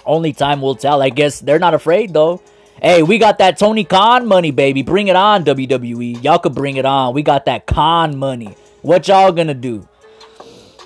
only 0.06 0.32
time 0.32 0.60
will 0.60 0.74
tell. 0.74 1.02
I 1.02 1.10
guess 1.10 1.40
they're 1.40 1.58
not 1.58 1.74
afraid 1.74 2.12
though. 2.12 2.40
Hey, 2.82 3.02
we 3.02 3.18
got 3.18 3.38
that 3.38 3.56
Tony 3.56 3.84
Khan 3.84 4.26
money, 4.26 4.50
baby. 4.50 4.82
Bring 4.82 5.08
it 5.08 5.16
on, 5.16 5.44
WWE. 5.44 6.22
Y'all 6.22 6.38
could 6.38 6.54
bring 6.54 6.76
it 6.76 6.84
on. 6.84 7.14
We 7.14 7.22
got 7.22 7.46
that 7.46 7.66
Khan 7.66 8.18
money. 8.18 8.56
What 8.82 9.08
y'all 9.08 9.32
gonna 9.32 9.54
do? 9.54 9.88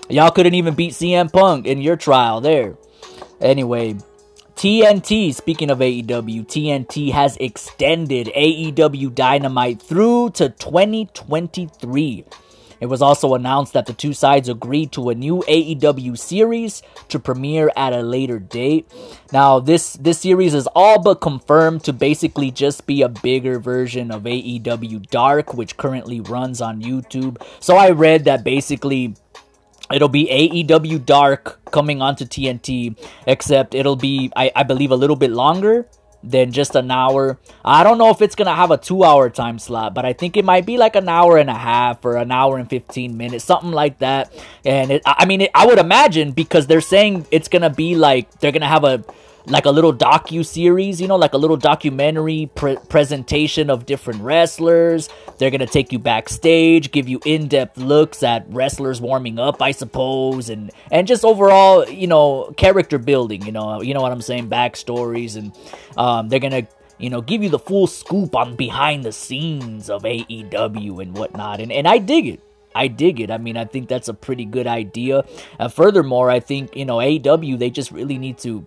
Y'all 0.08 0.30
couldn't 0.30 0.54
even 0.54 0.74
beat 0.74 0.92
CM 0.92 1.32
Punk 1.32 1.66
in 1.66 1.80
your 1.80 1.96
trial 1.96 2.40
there. 2.40 2.76
Anyway, 3.40 3.96
TNT, 4.56 5.32
speaking 5.32 5.70
of 5.70 5.78
AEW, 5.78 6.44
TNT 6.44 7.12
has 7.12 7.36
extended 7.36 8.26
AEW 8.34 9.14
Dynamite 9.14 9.80
through 9.80 10.30
to 10.30 10.48
2023. 10.48 12.24
It 12.80 12.86
was 12.86 13.02
also 13.02 13.34
announced 13.34 13.72
that 13.72 13.86
the 13.86 13.92
two 13.92 14.12
sides 14.12 14.48
agreed 14.48 14.92
to 14.92 15.10
a 15.10 15.14
new 15.14 15.44
AEW 15.48 16.16
series 16.16 16.82
to 17.08 17.18
premiere 17.18 17.70
at 17.76 17.92
a 17.92 18.02
later 18.02 18.38
date. 18.38 18.90
Now, 19.32 19.58
this 19.60 19.94
this 19.94 20.20
series 20.20 20.54
is 20.54 20.68
all 20.74 21.00
but 21.00 21.20
confirmed 21.20 21.84
to 21.84 21.92
basically 21.92 22.50
just 22.50 22.86
be 22.86 23.02
a 23.02 23.08
bigger 23.08 23.58
version 23.58 24.10
of 24.10 24.22
AEW 24.22 25.08
Dark, 25.10 25.54
which 25.54 25.76
currently 25.76 26.20
runs 26.20 26.60
on 26.60 26.82
YouTube. 26.82 27.42
So 27.60 27.76
I 27.76 27.90
read 27.90 28.24
that 28.24 28.44
basically 28.44 29.14
It'll 29.92 30.08
be 30.08 30.26
AEW 30.26 31.04
Dark 31.04 31.60
coming 31.70 32.02
onto 32.02 32.24
TNT, 32.24 32.96
except 33.26 33.74
it'll 33.74 33.96
be, 33.96 34.30
I, 34.36 34.50
I 34.54 34.62
believe, 34.62 34.90
a 34.90 34.96
little 34.96 35.16
bit 35.16 35.30
longer 35.30 35.86
than 36.22 36.52
just 36.52 36.74
an 36.74 36.90
hour. 36.90 37.38
I 37.64 37.84
don't 37.84 37.98
know 37.98 38.10
if 38.10 38.20
it's 38.20 38.34
gonna 38.34 38.54
have 38.54 38.70
a 38.70 38.76
two 38.76 39.04
hour 39.04 39.30
time 39.30 39.58
slot, 39.58 39.94
but 39.94 40.04
I 40.04 40.12
think 40.12 40.36
it 40.36 40.44
might 40.44 40.66
be 40.66 40.76
like 40.76 40.96
an 40.96 41.08
hour 41.08 41.38
and 41.38 41.48
a 41.48 41.54
half 41.54 42.04
or 42.04 42.16
an 42.16 42.32
hour 42.32 42.58
and 42.58 42.68
15 42.68 43.16
minutes, 43.16 43.44
something 43.44 43.70
like 43.70 43.98
that. 43.98 44.32
And 44.64 44.90
it, 44.90 45.02
I 45.06 45.24
mean, 45.26 45.42
it, 45.42 45.50
I 45.54 45.66
would 45.66 45.78
imagine 45.78 46.32
because 46.32 46.66
they're 46.66 46.80
saying 46.80 47.26
it's 47.30 47.48
gonna 47.48 47.70
be 47.70 47.94
like 47.94 48.30
they're 48.40 48.52
gonna 48.52 48.66
have 48.66 48.84
a 48.84 49.04
like 49.48 49.64
a 49.64 49.70
little 49.70 49.94
docu 49.94 50.44
series, 50.44 51.00
you 51.00 51.08
know, 51.08 51.16
like 51.16 51.32
a 51.32 51.38
little 51.38 51.56
documentary 51.56 52.50
pre- 52.54 52.76
presentation 52.88 53.70
of 53.70 53.86
different 53.86 54.22
wrestlers. 54.22 55.08
They're 55.38 55.50
gonna 55.50 55.66
take 55.66 55.92
you 55.92 55.98
backstage, 55.98 56.90
give 56.90 57.08
you 57.08 57.20
in-depth 57.24 57.78
looks 57.78 58.22
at 58.22 58.46
wrestlers 58.48 59.00
warming 59.00 59.38
up, 59.38 59.62
I 59.62 59.72
suppose, 59.72 60.48
and 60.48 60.70
and 60.90 61.06
just 61.06 61.24
overall, 61.24 61.88
you 61.88 62.06
know, 62.06 62.52
character 62.56 62.98
building. 62.98 63.44
You 63.44 63.52
know, 63.52 63.82
you 63.82 63.94
know 63.94 64.02
what 64.02 64.12
I'm 64.12 64.22
saying, 64.22 64.48
backstories, 64.48 65.36
and 65.36 65.52
um, 65.96 66.28
they're 66.28 66.40
gonna 66.40 66.68
you 66.98 67.10
know, 67.10 67.20
give 67.20 67.42
you 67.42 67.48
the 67.48 67.60
full 67.60 67.86
scoop 67.86 68.34
on 68.34 68.56
behind 68.56 69.04
the 69.04 69.12
scenes 69.12 69.88
of 69.88 70.02
AEW 70.02 71.00
and 71.00 71.16
whatnot. 71.16 71.60
And 71.60 71.70
and 71.72 71.86
I 71.86 71.98
dig 71.98 72.26
it. 72.26 72.40
I 72.74 72.88
dig 72.88 73.20
it. 73.20 73.30
I 73.30 73.38
mean, 73.38 73.56
I 73.56 73.64
think 73.64 73.88
that's 73.88 74.08
a 74.08 74.14
pretty 74.14 74.44
good 74.44 74.66
idea. 74.66 75.24
And 75.58 75.72
furthermore, 75.72 76.30
I 76.30 76.40
think, 76.40 76.76
you 76.76 76.84
know, 76.84 76.98
AEW, 76.98 77.58
they 77.58 77.70
just 77.70 77.90
really 77.90 78.18
need 78.18 78.38
to 78.38 78.66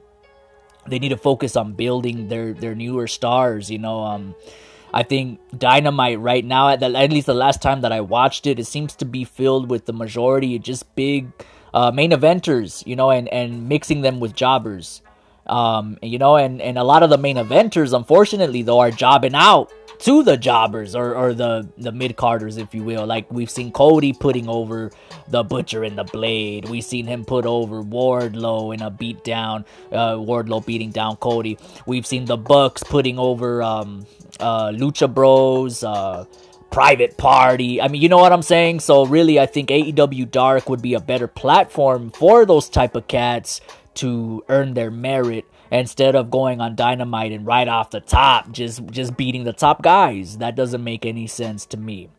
they 0.88 1.00
need 1.00 1.10
to 1.10 1.18
focus 1.18 1.56
on 1.56 1.74
building 1.74 2.28
their 2.30 2.54
their 2.54 2.76
newer 2.76 3.08
stars. 3.08 3.70
You 3.70 3.80
know, 3.80 4.04
um, 4.04 4.36
I 4.94 5.04
think 5.04 5.40
Dynamite 5.58 6.20
right 6.20 6.44
now, 6.44 6.70
at, 6.70 6.80
the, 6.80 6.88
at 6.88 7.12
least 7.12 7.28
the 7.28 7.34
last 7.34 7.62
time 7.62 7.82
that 7.82 7.92
I 7.92 8.02
watched 8.02 8.46
it, 8.48 8.60
it 8.60 8.66
seems 8.66 8.96
to 8.96 9.06
be 9.06 9.24
filled 9.24 9.70
with 9.70 9.86
the 9.86 9.94
majority 9.94 10.58
just 10.60 10.94
big 10.96 11.32
uh, 11.74 11.92
main 11.92 12.12
eventers. 12.12 12.86
You 12.86 12.96
know, 12.96 13.12
and 13.12 13.28
and 13.30 13.70
mixing 13.70 14.02
them 14.02 14.20
with 14.20 14.36
jobbers. 14.36 15.02
Um, 15.52 15.98
you 16.02 16.18
know, 16.18 16.38
and 16.38 16.62
and 16.62 16.78
a 16.78 16.84
lot 16.84 17.04
of 17.04 17.10
the 17.10 17.18
main 17.18 17.36
eventers, 17.36 17.94
unfortunately, 17.94 18.62
though, 18.62 18.80
are 18.80 18.90
jobbing 18.90 19.36
out 19.36 19.70
to 20.00 20.24
the 20.24 20.36
jobbers 20.38 20.96
or, 20.96 21.14
or 21.14 21.34
the 21.34 21.68
the 21.78 21.92
mid 21.92 22.16
carders, 22.16 22.58
if 22.58 22.74
you 22.74 22.84
will. 22.84 23.06
Like 23.06 23.30
we've 23.30 23.50
seen 23.50 23.72
Cody 23.72 24.14
putting 24.14 24.48
over 24.48 24.92
the 25.28 25.44
Butcher 25.44 25.84
and 25.84 25.98
the 25.98 26.06
Blade. 26.06 26.70
We've 26.70 26.86
seen 26.86 27.06
him 27.06 27.26
put 27.26 27.46
over 27.46 27.84
Wardlow 27.84 28.74
in 28.74 28.82
a 28.82 28.90
beatdown. 28.90 29.66
Uh, 29.92 30.16
Wardlow 30.16 30.66
beating 30.66 30.90
down 30.90 31.18
Cody. 31.18 31.58
We've 31.86 32.06
seen 32.06 32.26
the 32.26 32.38
Bucks 32.38 32.82
putting 32.84 33.20
over 33.20 33.62
um, 33.62 34.06
uh, 34.40 34.70
Lucha 34.70 35.14
Bros. 35.14 35.84
Uh, 35.84 36.26
private 36.72 37.18
party. 37.18 37.82
I 37.82 37.90
mean, 37.90 38.02
you 38.02 38.08
know 38.08 38.18
what 38.18 38.32
I'm 38.32 38.42
saying? 38.42 38.80
So 38.80 39.06
really, 39.06 39.38
I 39.42 39.46
think 39.46 39.68
AEW 39.68 40.32
Dark 40.32 40.70
would 40.70 40.82
be 40.82 40.94
a 40.94 41.02
better 41.02 41.28
platform 41.28 42.12
for 42.12 42.46
those 42.46 42.70
type 42.70 42.96
of 42.96 43.10
cats 43.10 43.60
to 43.96 44.44
earn 44.50 44.74
their 44.74 44.92
merit 44.92 45.46
instead 45.72 46.16
of 46.16 46.32
going 46.32 46.62
on 46.62 46.76
dynamite 46.76 47.32
and 47.32 47.46
right 47.46 47.68
off 47.68 47.92
the 47.92 48.00
top 48.00 48.52
just 48.52 48.86
just 48.88 49.18
beating 49.18 49.44
the 49.44 49.54
top 49.54 49.82
guys. 49.82 50.38
That 50.38 50.56
doesn't 50.56 50.84
make 50.84 51.06
any 51.06 51.28
sense 51.28 51.66
to 51.68 51.78
me. 51.78 52.10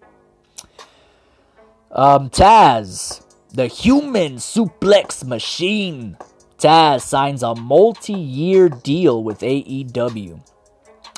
Um 1.90 2.30
taz 2.30 3.24
the 3.52 3.66
human 3.66 4.36
suplex 4.36 5.24
machine. 5.24 6.16
Taz 6.58 7.02
signs 7.02 7.42
a 7.42 7.54
multi-year 7.54 8.68
deal 8.68 9.22
with 9.22 9.40
aew 9.40 10.40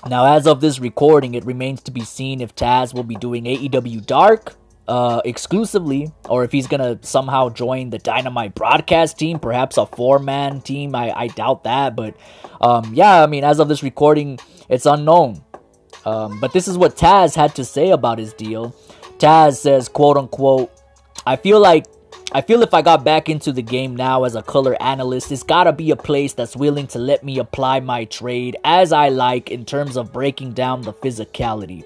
now 0.08 0.26
as 0.26 0.46
of 0.46 0.60
this 0.60 0.80
recording 0.80 1.34
it 1.34 1.44
remains 1.44 1.82
to 1.82 1.90
be 1.90 2.02
seen 2.02 2.40
if 2.40 2.54
taz 2.54 2.94
will 2.94 3.04
be 3.04 3.14
doing 3.14 3.44
aew 3.44 4.04
dark 4.06 4.54
uh, 4.86 5.22
exclusively, 5.24 6.12
or 6.28 6.44
if 6.44 6.52
he's 6.52 6.66
gonna 6.66 6.98
somehow 7.02 7.48
join 7.48 7.90
the 7.90 7.98
Dynamite 7.98 8.54
broadcast 8.54 9.18
team, 9.18 9.38
perhaps 9.38 9.76
a 9.78 9.86
four 9.86 10.18
man 10.18 10.60
team. 10.60 10.94
I, 10.94 11.12
I 11.18 11.26
doubt 11.28 11.64
that, 11.64 11.96
but 11.96 12.16
um, 12.60 12.92
yeah, 12.94 13.22
I 13.22 13.26
mean, 13.26 13.44
as 13.44 13.58
of 13.60 13.68
this 13.68 13.82
recording, 13.82 14.38
it's 14.68 14.86
unknown. 14.86 15.42
Um, 16.04 16.38
but 16.38 16.52
this 16.52 16.68
is 16.68 16.76
what 16.76 16.96
Taz 16.96 17.34
had 17.34 17.54
to 17.54 17.64
say 17.64 17.90
about 17.90 18.18
his 18.18 18.34
deal. 18.34 18.74
Taz 19.18 19.56
says, 19.56 19.88
quote 19.88 20.16
unquote, 20.16 20.70
I 21.26 21.36
feel 21.36 21.60
like 21.60 21.86
I 22.32 22.40
feel 22.40 22.62
if 22.62 22.74
I 22.74 22.82
got 22.82 23.04
back 23.04 23.28
into 23.28 23.52
the 23.52 23.62
game 23.62 23.94
now 23.94 24.24
as 24.24 24.34
a 24.34 24.42
color 24.42 24.76
analyst, 24.82 25.30
it's 25.30 25.44
gotta 25.44 25.72
be 25.72 25.92
a 25.92 25.96
place 25.96 26.32
that's 26.32 26.56
willing 26.56 26.88
to 26.88 26.98
let 26.98 27.22
me 27.22 27.38
apply 27.38 27.80
my 27.80 28.04
trade 28.06 28.56
as 28.64 28.92
I 28.92 29.08
like 29.08 29.50
in 29.50 29.64
terms 29.64 29.96
of 29.96 30.12
breaking 30.12 30.52
down 30.52 30.82
the 30.82 30.92
physicality. 30.92 31.84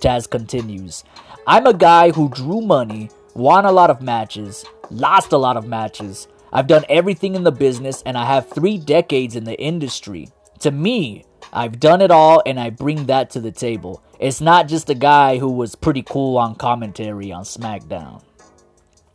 Taz 0.00 0.28
continues, 0.28 1.02
I'm 1.48 1.64
a 1.64 1.74
guy 1.74 2.10
who 2.10 2.28
drew 2.28 2.60
money, 2.60 3.08
won 3.34 3.66
a 3.66 3.70
lot 3.70 3.88
of 3.88 4.02
matches, 4.02 4.64
lost 4.90 5.30
a 5.30 5.38
lot 5.38 5.56
of 5.56 5.64
matches. 5.64 6.26
I've 6.52 6.66
done 6.66 6.84
everything 6.88 7.36
in 7.36 7.44
the 7.44 7.52
business 7.52 8.02
and 8.04 8.18
I 8.18 8.24
have 8.24 8.50
three 8.50 8.78
decades 8.78 9.36
in 9.36 9.44
the 9.44 9.56
industry. 9.60 10.28
To 10.60 10.72
me, 10.72 11.24
I've 11.52 11.78
done 11.78 12.02
it 12.02 12.10
all 12.10 12.42
and 12.44 12.58
I 12.58 12.70
bring 12.70 13.06
that 13.06 13.30
to 13.30 13.40
the 13.40 13.52
table. 13.52 14.02
It's 14.18 14.40
not 14.40 14.66
just 14.66 14.90
a 14.90 14.94
guy 14.94 15.38
who 15.38 15.50
was 15.50 15.76
pretty 15.76 16.02
cool 16.02 16.36
on 16.36 16.56
commentary 16.56 17.30
on 17.30 17.44
SmackDown. 17.44 18.24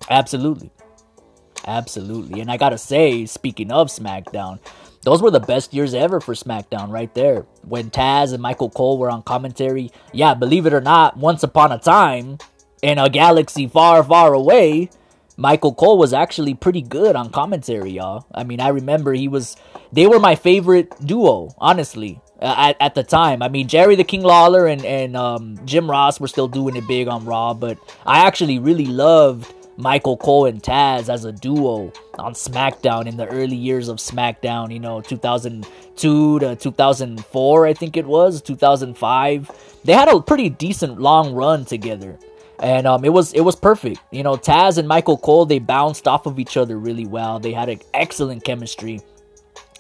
Absolutely. 0.09 0.71
Absolutely. 1.67 2.39
And 2.39 2.49
I 2.49 2.55
gotta 2.55 2.77
say, 2.77 3.25
speaking 3.25 3.73
of 3.73 3.89
SmackDown, 3.89 4.59
those 5.03 5.21
were 5.21 5.31
the 5.31 5.39
best 5.39 5.73
years 5.73 5.93
ever 5.93 6.19
for 6.19 6.33
SmackDown 6.33 6.89
right 6.89 7.13
there. 7.13 7.45
When 7.63 7.89
Taz 7.89 8.33
and 8.33 8.41
Michael 8.41 8.69
Cole 8.69 8.97
were 8.97 9.09
on 9.09 9.23
commentary. 9.23 9.91
Yeah, 10.13 10.33
believe 10.35 10.65
it 10.65 10.73
or 10.73 10.81
not, 10.81 11.17
once 11.17 11.43
upon 11.43 11.71
a 11.71 11.79
time, 11.79 12.37
in 12.81 12.97
a 12.97 13.09
galaxy 13.09 13.67
far, 13.67 14.03
far 14.03 14.33
away, 14.33 14.89
Michael 15.37 15.73
Cole 15.73 15.97
was 15.97 16.13
actually 16.13 16.53
pretty 16.53 16.81
good 16.81 17.15
on 17.15 17.31
commentary, 17.31 17.91
y'all. 17.91 18.27
I 18.33 18.43
mean, 18.43 18.59
I 18.59 18.69
remember 18.69 19.13
he 19.13 19.27
was, 19.27 19.55
they 19.91 20.05
were 20.05 20.19
my 20.19 20.35
favorite 20.35 20.93
duo, 21.03 21.49
honestly, 21.57 22.21
at, 22.39 22.77
at 22.79 22.95
the 22.95 23.03
time. 23.03 23.41
I 23.41 23.49
mean, 23.49 23.67
Jerry 23.67 23.95
the 23.95 24.03
King 24.03 24.21
Lawler 24.21 24.67
and, 24.67 24.85
and 24.85 25.15
um, 25.15 25.59
Jim 25.65 25.89
Ross 25.89 26.19
were 26.19 26.27
still 26.27 26.47
doing 26.47 26.75
it 26.75 26.87
big 26.87 27.07
on 27.07 27.25
Raw, 27.25 27.53
but 27.53 27.79
I 28.05 28.25
actually 28.25 28.59
really 28.59 28.85
loved 28.85 29.51
Michael 29.77 30.17
Cole 30.17 30.45
and 30.45 30.61
Taz 30.61 31.09
as 31.09 31.25
a 31.25 31.31
duo 31.31 31.91
on 32.19 32.33
SmackDown 32.33 33.07
in 33.07 33.17
the 33.17 33.27
early 33.27 33.55
years 33.55 33.87
of 33.87 33.97
SmackDown, 33.97 34.71
you 34.73 34.79
know, 34.79 35.01
2002 35.01 36.39
to 36.39 36.55
2004, 36.55 37.65
I 37.67 37.73
think 37.73 37.97
it 37.97 38.05
was, 38.05 38.41
2005. 38.41 39.79
They 39.83 39.93
had 39.93 40.09
a 40.09 40.21
pretty 40.21 40.49
decent 40.49 40.99
long 40.99 41.33
run 41.33 41.65
together. 41.65 42.19
And 42.59 42.85
um, 42.85 43.03
it 43.03 43.09
was 43.09 43.33
it 43.33 43.41
was 43.41 43.55
perfect. 43.55 44.01
You 44.11 44.21
know, 44.21 44.37
Taz 44.37 44.77
and 44.77 44.87
Michael 44.87 45.17
Cole 45.17 45.47
they 45.47 45.57
bounced 45.57 46.07
off 46.07 46.27
of 46.27 46.37
each 46.37 46.57
other 46.57 46.77
really 46.77 47.07
well. 47.07 47.39
They 47.39 47.53
had 47.53 47.69
an 47.69 47.79
excellent 47.93 48.43
chemistry 48.43 49.01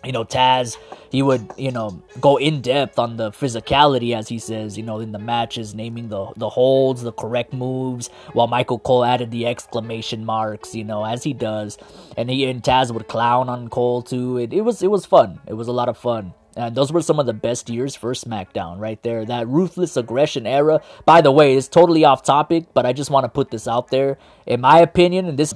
you 0.03 0.11
know, 0.11 0.23
Taz, 0.23 0.77
he 1.11 1.21
would, 1.21 1.51
you 1.57 1.71
know, 1.71 2.01
go 2.21 2.37
in 2.37 2.61
depth 2.61 2.97
on 2.97 3.17
the 3.17 3.31
physicality, 3.31 4.15
as 4.15 4.29
he 4.29 4.39
says, 4.39 4.77
you 4.77 4.83
know, 4.83 4.99
in 4.99 5.11
the 5.11 5.19
matches, 5.19 5.75
naming 5.75 6.07
the 6.07 6.31
the 6.37 6.49
holds, 6.49 7.03
the 7.03 7.11
correct 7.11 7.53
moves, 7.53 8.09
while 8.33 8.47
Michael 8.47 8.79
Cole 8.79 9.03
added 9.03 9.29
the 9.29 9.45
exclamation 9.45 10.25
marks, 10.25 10.73
you 10.73 10.85
know, 10.85 11.05
as 11.05 11.23
he 11.23 11.33
does, 11.33 11.77
and 12.15 12.29
he 12.29 12.45
and 12.45 12.63
Taz 12.63 12.91
would 12.91 13.07
clown 13.07 13.49
on 13.49 13.67
Cole 13.67 14.01
too. 14.01 14.37
It, 14.37 14.53
it 14.53 14.61
was 14.61 14.81
it 14.81 14.89
was 14.89 15.05
fun. 15.05 15.41
It 15.45 15.53
was 15.53 15.67
a 15.67 15.73
lot 15.73 15.89
of 15.89 15.97
fun. 15.97 16.33
And 16.55 16.75
those 16.75 16.91
were 16.91 17.01
some 17.01 17.19
of 17.19 17.25
the 17.25 17.33
best 17.33 17.69
years 17.69 17.95
for 17.95 18.13
SmackDown 18.13 18.79
right 18.79 19.01
there. 19.03 19.25
That 19.25 19.47
ruthless 19.47 19.95
aggression 19.95 20.45
era. 20.45 20.81
By 21.05 21.21
the 21.21 21.31
way, 21.31 21.55
it's 21.55 21.69
totally 21.69 22.03
off 22.03 22.23
topic, 22.23 22.65
but 22.73 22.85
I 22.85 22.91
just 22.91 23.09
want 23.09 23.23
to 23.23 23.29
put 23.29 23.51
this 23.51 23.67
out 23.67 23.87
there. 23.89 24.17
In 24.45 24.59
my 24.59 24.79
opinion, 24.79 25.27
and 25.27 25.39
this 25.39 25.53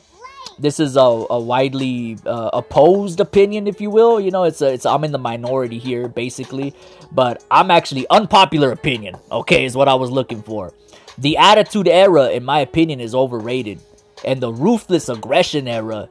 this 0.59 0.79
is 0.79 0.95
a, 0.95 0.99
a 0.99 1.39
widely 1.39 2.17
uh, 2.25 2.49
opposed 2.53 3.19
opinion, 3.19 3.67
if 3.67 3.81
you 3.81 3.89
will. 3.89 4.19
You 4.19 4.31
know, 4.31 4.43
it's 4.43 4.61
a, 4.61 4.73
it's 4.73 4.85
I'm 4.85 5.03
in 5.03 5.11
the 5.11 5.17
minority 5.17 5.79
here, 5.79 6.07
basically, 6.07 6.73
but 7.11 7.43
I'm 7.51 7.71
actually 7.71 8.07
unpopular 8.09 8.71
opinion. 8.71 9.15
Okay, 9.31 9.65
is 9.65 9.75
what 9.75 9.87
I 9.87 9.95
was 9.95 10.11
looking 10.11 10.41
for. 10.41 10.73
The 11.17 11.37
Attitude 11.37 11.87
Era, 11.87 12.29
in 12.29 12.43
my 12.43 12.59
opinion, 12.59 12.99
is 12.99 13.15
overrated, 13.15 13.79
and 14.23 14.41
the 14.41 14.51
Ruthless 14.51 15.09
Aggression 15.09 15.67
Era, 15.67 16.09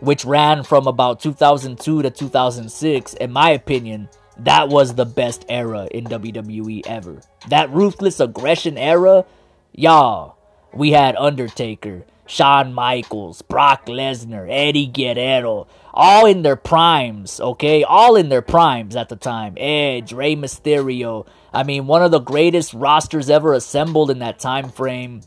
which 0.00 0.24
ran 0.24 0.62
from 0.62 0.86
about 0.86 1.20
2002 1.20 2.02
to 2.02 2.10
2006, 2.10 3.14
in 3.14 3.32
my 3.32 3.50
opinion, 3.50 4.08
that 4.38 4.68
was 4.68 4.94
the 4.94 5.04
best 5.04 5.44
era 5.48 5.88
in 5.90 6.04
WWE 6.04 6.86
ever. 6.86 7.20
That 7.48 7.70
Ruthless 7.70 8.20
Aggression 8.20 8.78
Era, 8.78 9.24
y'all, 9.72 10.36
we 10.72 10.92
had 10.92 11.16
Undertaker. 11.16 12.04
Shawn 12.26 12.72
Michaels, 12.72 13.42
Brock 13.42 13.86
Lesnar, 13.86 14.46
Eddie 14.48 14.86
Guerrero, 14.86 15.66
all 15.92 16.26
in 16.26 16.42
their 16.42 16.56
primes, 16.56 17.40
okay? 17.40 17.84
All 17.84 18.16
in 18.16 18.28
their 18.28 18.42
primes 18.42 18.96
at 18.96 19.08
the 19.08 19.16
time. 19.16 19.54
Edge, 19.56 20.12
Rey 20.12 20.36
Mysterio. 20.36 21.26
I 21.52 21.62
mean, 21.64 21.86
one 21.86 22.02
of 22.02 22.10
the 22.10 22.20
greatest 22.20 22.72
rosters 22.72 23.28
ever 23.28 23.52
assembled 23.52 24.10
in 24.10 24.20
that 24.20 24.38
time 24.38 24.70
frame. 24.70 25.20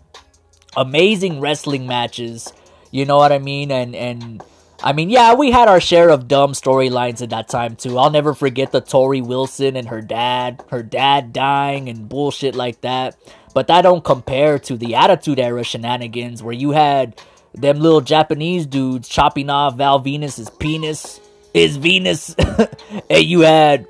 Amazing 0.75 1.39
wrestling 1.39 1.85
matches. 1.87 2.51
You 2.91 3.05
know 3.05 3.17
what 3.17 3.31
I 3.31 3.39
mean? 3.39 3.71
And 3.71 3.95
and 3.95 4.43
I 4.83 4.93
mean, 4.93 5.09
yeah, 5.09 5.33
we 5.33 5.51
had 5.51 5.67
our 5.67 5.79
share 5.79 6.09
of 6.09 6.27
dumb 6.27 6.53
storylines 6.53 7.21
at 7.21 7.29
that 7.29 7.47
time 7.47 7.75
too. 7.75 7.97
I'll 7.97 8.09
never 8.09 8.33
forget 8.33 8.71
the 8.71 8.81
Torrie 8.81 9.25
Wilson 9.25 9.75
and 9.75 9.87
her 9.87 10.01
dad, 10.01 10.63
her 10.69 10.83
dad 10.83 11.33
dying 11.33 11.89
and 11.89 12.09
bullshit 12.09 12.55
like 12.55 12.81
that. 12.81 13.15
But 13.55 13.67
that 13.67 13.83
don't 13.83 14.03
compare 14.03 14.59
to 14.59 14.75
the 14.75 14.95
Attitude 14.95 15.39
Era 15.39 15.63
shenanigans 15.63 16.43
where 16.43 16.53
you 16.53 16.71
had 16.71 17.19
them 17.53 17.79
little 17.79 18.01
Japanese 18.01 18.65
dudes 18.65 19.07
chopping 19.07 19.49
off 19.49 19.77
Val 19.77 19.97
Venis's 19.97 20.49
penis, 20.49 21.21
his 21.53 21.77
Venus, 21.77 22.35
and 23.09 23.23
you 23.23 23.39
had 23.41 23.87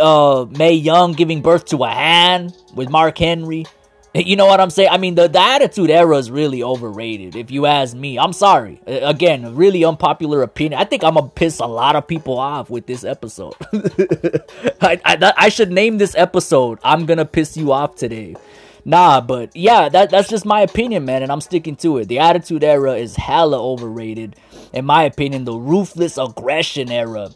uh, 0.00 0.46
Mae 0.56 0.74
Young 0.74 1.14
giving 1.14 1.42
birth 1.42 1.64
to 1.66 1.82
a 1.82 1.88
hand 1.88 2.56
with 2.74 2.88
Mark 2.88 3.18
Henry. 3.18 3.66
You 4.14 4.36
know 4.36 4.46
what 4.46 4.58
I'm 4.58 4.70
saying? 4.70 4.88
I 4.90 4.96
mean, 4.96 5.14
the, 5.14 5.28
the 5.28 5.38
Attitude 5.38 5.90
Era 5.90 6.16
is 6.16 6.28
really 6.28 6.62
overrated, 6.62 7.36
if 7.36 7.52
you 7.52 7.66
ask 7.66 7.94
me. 7.94 8.18
I'm 8.18 8.32
sorry. 8.32 8.80
Again, 8.86 9.54
really 9.54 9.84
unpopular 9.84 10.42
opinion. 10.42 10.80
I 10.80 10.84
think 10.86 11.04
I'm 11.04 11.14
gonna 11.14 11.28
piss 11.28 11.60
a 11.60 11.66
lot 11.66 11.94
of 11.94 12.08
people 12.08 12.36
off 12.38 12.68
with 12.68 12.86
this 12.86 13.04
episode. 13.04 13.54
I, 14.80 14.98
I, 15.04 15.32
I 15.36 15.48
should 15.50 15.70
name 15.70 15.98
this 15.98 16.16
episode, 16.16 16.80
I'm 16.82 17.04
gonna 17.04 17.26
piss 17.26 17.56
you 17.56 17.70
off 17.70 17.96
today. 17.96 18.34
Nah, 18.88 19.20
but 19.20 19.54
yeah, 19.54 19.90
that 19.90 20.08
that's 20.08 20.30
just 20.30 20.46
my 20.46 20.62
opinion, 20.62 21.04
man, 21.04 21.22
and 21.22 21.30
I'm 21.30 21.42
sticking 21.42 21.76
to 21.76 21.98
it. 21.98 22.08
The 22.08 22.20
Attitude 22.20 22.64
Era 22.64 22.94
is 22.94 23.16
hella 23.16 23.62
overrated. 23.62 24.34
In 24.72 24.86
my 24.86 25.02
opinion, 25.02 25.44
the 25.44 25.52
Ruthless 25.52 26.16
Aggression 26.16 26.90
Era 26.90 27.28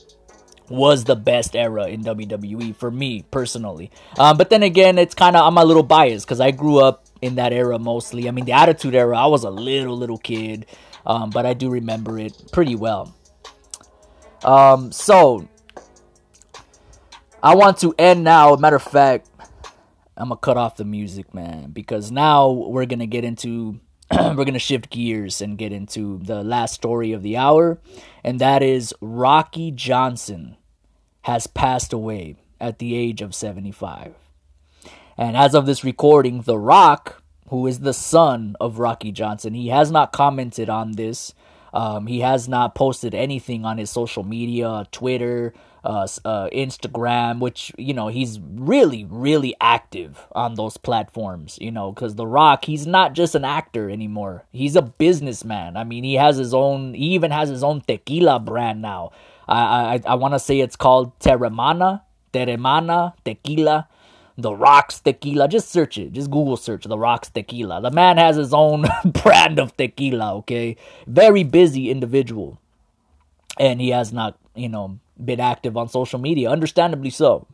was 0.70 1.04
the 1.04 1.14
best 1.14 1.54
era 1.54 1.88
in 1.88 2.04
WWE 2.04 2.74
for 2.74 2.90
me 2.90 3.26
personally. 3.30 3.90
Um, 4.18 4.38
but 4.38 4.48
then 4.48 4.62
again, 4.62 4.96
it's 4.96 5.14
kind 5.14 5.36
of 5.36 5.46
I'm 5.46 5.58
a 5.58 5.64
little 5.66 5.82
biased 5.82 6.24
because 6.26 6.40
I 6.40 6.52
grew 6.52 6.78
up 6.78 7.04
in 7.20 7.34
that 7.34 7.52
era 7.52 7.78
mostly. 7.78 8.28
I 8.28 8.30
mean, 8.30 8.46
the 8.46 8.52
Attitude 8.52 8.94
Era, 8.94 9.18
I 9.18 9.26
was 9.26 9.44
a 9.44 9.50
little 9.50 9.94
little 9.94 10.16
kid, 10.16 10.64
um, 11.04 11.28
but 11.28 11.44
I 11.44 11.52
do 11.52 11.68
remember 11.68 12.18
it 12.18 12.50
pretty 12.50 12.76
well. 12.76 13.14
Um, 14.42 14.90
so 14.90 15.46
I 17.42 17.54
want 17.56 17.76
to 17.80 17.94
end 17.98 18.24
now. 18.24 18.56
Matter 18.56 18.76
of 18.76 18.82
fact, 18.82 19.28
I'm 20.16 20.28
gonna 20.28 20.38
cut 20.38 20.56
off 20.56 20.76
the 20.76 20.84
music, 20.84 21.32
man, 21.32 21.70
because 21.70 22.10
now 22.10 22.50
we're 22.50 22.86
gonna 22.86 23.06
get 23.06 23.24
into 23.24 23.80
we're 24.12 24.44
gonna 24.44 24.58
shift 24.58 24.90
gears 24.90 25.40
and 25.40 25.56
get 25.58 25.72
into 25.72 26.18
the 26.18 26.42
last 26.42 26.74
story 26.74 27.12
of 27.12 27.22
the 27.22 27.36
hour, 27.36 27.80
and 28.22 28.38
that 28.40 28.62
is 28.62 28.94
Rocky 29.00 29.70
Johnson 29.70 30.56
has 31.22 31.46
passed 31.46 31.92
away 31.92 32.36
at 32.60 32.78
the 32.78 32.94
age 32.94 33.22
of 33.22 33.34
75. 33.34 34.14
And 35.16 35.36
as 35.36 35.54
of 35.54 35.66
this 35.66 35.84
recording, 35.84 36.42
The 36.42 36.58
Rock, 36.58 37.22
who 37.48 37.66
is 37.66 37.80
the 37.80 37.92
son 37.92 38.56
of 38.60 38.78
Rocky 38.78 39.12
Johnson, 39.12 39.54
he 39.54 39.68
has 39.68 39.90
not 39.90 40.12
commented 40.12 40.68
on 40.68 40.92
this. 40.92 41.34
Um, 41.74 42.06
he 42.06 42.20
has 42.20 42.48
not 42.48 42.74
posted 42.74 43.14
anything 43.14 43.64
on 43.64 43.78
his 43.78 43.90
social 43.90 44.24
media, 44.24 44.86
Twitter, 44.90 45.54
uh, 45.84 46.06
uh, 46.24 46.48
Instagram, 46.50 47.40
which 47.40 47.72
you 47.76 47.92
know 47.94 48.08
he's 48.08 48.38
really 48.40 49.04
really 49.04 49.54
active 49.60 50.26
on 50.32 50.54
those 50.54 50.76
platforms. 50.76 51.58
You 51.60 51.70
know, 51.70 51.92
because 51.92 52.14
The 52.14 52.26
Rock, 52.26 52.64
he's 52.66 52.86
not 52.86 53.14
just 53.14 53.34
an 53.34 53.44
actor 53.44 53.90
anymore. 53.90 54.44
He's 54.52 54.76
a 54.76 54.82
businessman. 54.82 55.76
I 55.76 55.84
mean, 55.84 56.04
he 56.04 56.14
has 56.14 56.36
his 56.36 56.54
own. 56.54 56.94
He 56.94 57.06
even 57.14 57.30
has 57.30 57.48
his 57.48 57.64
own 57.64 57.80
tequila 57.80 58.38
brand 58.38 58.82
now. 58.82 59.12
I 59.48 59.96
I 60.06 60.12
I 60.12 60.14
want 60.14 60.34
to 60.34 60.38
say 60.38 60.60
it's 60.60 60.76
called 60.76 61.18
Teremana, 61.18 62.02
Teremana 62.32 63.14
Tequila. 63.24 63.88
The 64.38 64.54
Rocks 64.54 65.00
Tequila. 65.00 65.46
Just 65.46 65.70
search 65.70 65.98
it. 65.98 66.12
Just 66.12 66.30
Google 66.30 66.56
search 66.56 66.84
The 66.84 66.98
Rocks 66.98 67.28
Tequila. 67.28 67.82
The 67.82 67.90
man 67.90 68.16
has 68.16 68.36
his 68.36 68.54
own 68.54 68.86
brand 69.04 69.58
of 69.58 69.76
tequila, 69.76 70.36
okay? 70.36 70.76
Very 71.06 71.44
busy 71.44 71.90
individual. 71.90 72.58
And 73.58 73.78
he 73.78 73.90
has 73.90 74.10
not, 74.10 74.38
you 74.54 74.70
know, 74.70 74.98
been 75.22 75.40
active 75.40 75.76
on 75.76 75.88
social 75.88 76.18
media, 76.18 76.50
understandably 76.50 77.10
so. 77.10 77.46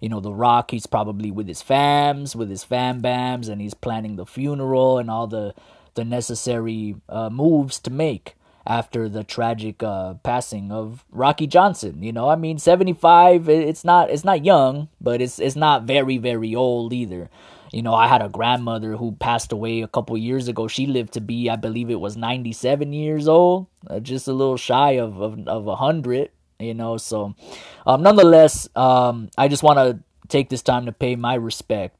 You 0.00 0.08
know, 0.08 0.20
The 0.20 0.32
Rock, 0.32 0.70
he's 0.70 0.86
probably 0.86 1.30
with 1.30 1.48
his 1.48 1.62
fams, 1.62 2.36
with 2.36 2.50
his 2.50 2.62
fam 2.64 3.02
bams, 3.02 3.48
and 3.48 3.60
he's 3.60 3.74
planning 3.74 4.16
the 4.16 4.26
funeral 4.26 4.98
and 4.98 5.10
all 5.10 5.26
the 5.26 5.54
the 5.94 6.04
necessary 6.04 6.94
uh, 7.08 7.28
moves 7.28 7.80
to 7.80 7.90
make 7.90 8.36
after 8.64 9.08
the 9.08 9.24
tragic 9.24 9.82
uh, 9.82 10.14
passing 10.22 10.70
of 10.70 11.04
Rocky 11.10 11.46
Johnson. 11.48 12.02
You 12.02 12.12
know, 12.12 12.28
I 12.28 12.36
mean, 12.36 12.58
seventy 12.58 12.92
five. 12.92 13.48
It's 13.48 13.84
not 13.84 14.10
it's 14.10 14.24
not 14.24 14.44
young, 14.44 14.88
but 15.00 15.20
it's 15.20 15.38
it's 15.40 15.56
not 15.56 15.84
very 15.84 16.18
very 16.18 16.54
old 16.54 16.92
either. 16.92 17.28
you 17.72 17.82
know, 17.82 17.94
I 17.94 18.06
had 18.08 18.22
a 18.22 18.28
grandmother 18.28 18.96
who 18.96 19.12
passed 19.12 19.52
away 19.52 19.82
a 19.82 19.88
couple 19.88 20.16
years 20.16 20.48
ago. 20.48 20.68
She 20.68 20.86
lived 20.86 21.12
to 21.14 21.20
be, 21.20 21.50
I 21.50 21.56
believe 21.56 21.90
it 21.90 22.00
was 22.00 22.16
97 22.16 22.92
years 22.92 23.28
old, 23.28 23.66
uh, 23.88 24.00
just 24.00 24.28
a 24.28 24.32
little 24.32 24.56
shy 24.56 24.92
of, 24.92 25.20
of, 25.20 25.46
of 25.48 25.64
100, 25.64 26.30
you 26.58 26.74
know. 26.74 26.96
So, 26.96 27.34
um, 27.86 28.02
nonetheless, 28.02 28.68
um, 28.76 29.30
I 29.38 29.48
just 29.48 29.62
want 29.62 29.78
to 29.78 29.98
take 30.28 30.48
this 30.48 30.62
time 30.62 30.86
to 30.86 30.92
pay 30.92 31.16
my 31.16 31.34
respect 31.34 31.96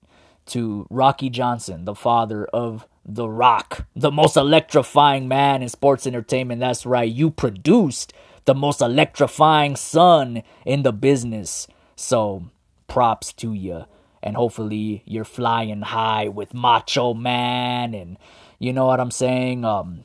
to 0.46 0.86
Rocky 0.90 1.30
Johnson, 1.30 1.84
the 1.84 1.94
father 1.94 2.46
of 2.46 2.86
The 3.04 3.28
Rock, 3.28 3.86
the 3.94 4.10
most 4.10 4.36
electrifying 4.36 5.28
man 5.28 5.62
in 5.62 5.68
sports 5.68 6.06
entertainment. 6.06 6.60
That's 6.60 6.86
right, 6.86 7.10
you 7.10 7.30
produced 7.30 8.12
the 8.44 8.54
most 8.54 8.80
electrifying 8.80 9.76
son 9.76 10.42
in 10.64 10.82
the 10.82 10.92
business. 10.92 11.66
So, 11.96 12.44
props 12.86 13.32
to 13.34 13.52
you 13.52 13.84
and 14.22 14.36
hopefully 14.36 15.02
you're 15.04 15.24
flying 15.24 15.82
high 15.82 16.28
with 16.28 16.54
Macho 16.54 17.14
Man 17.14 17.94
and 17.94 18.16
you 18.58 18.72
know 18.72 18.86
what 18.86 18.98
I'm 18.98 19.12
saying, 19.12 19.64
um, 19.64 20.04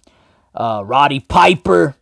uh, 0.54 0.84
Roddy 0.86 1.20
Piper 1.20 1.96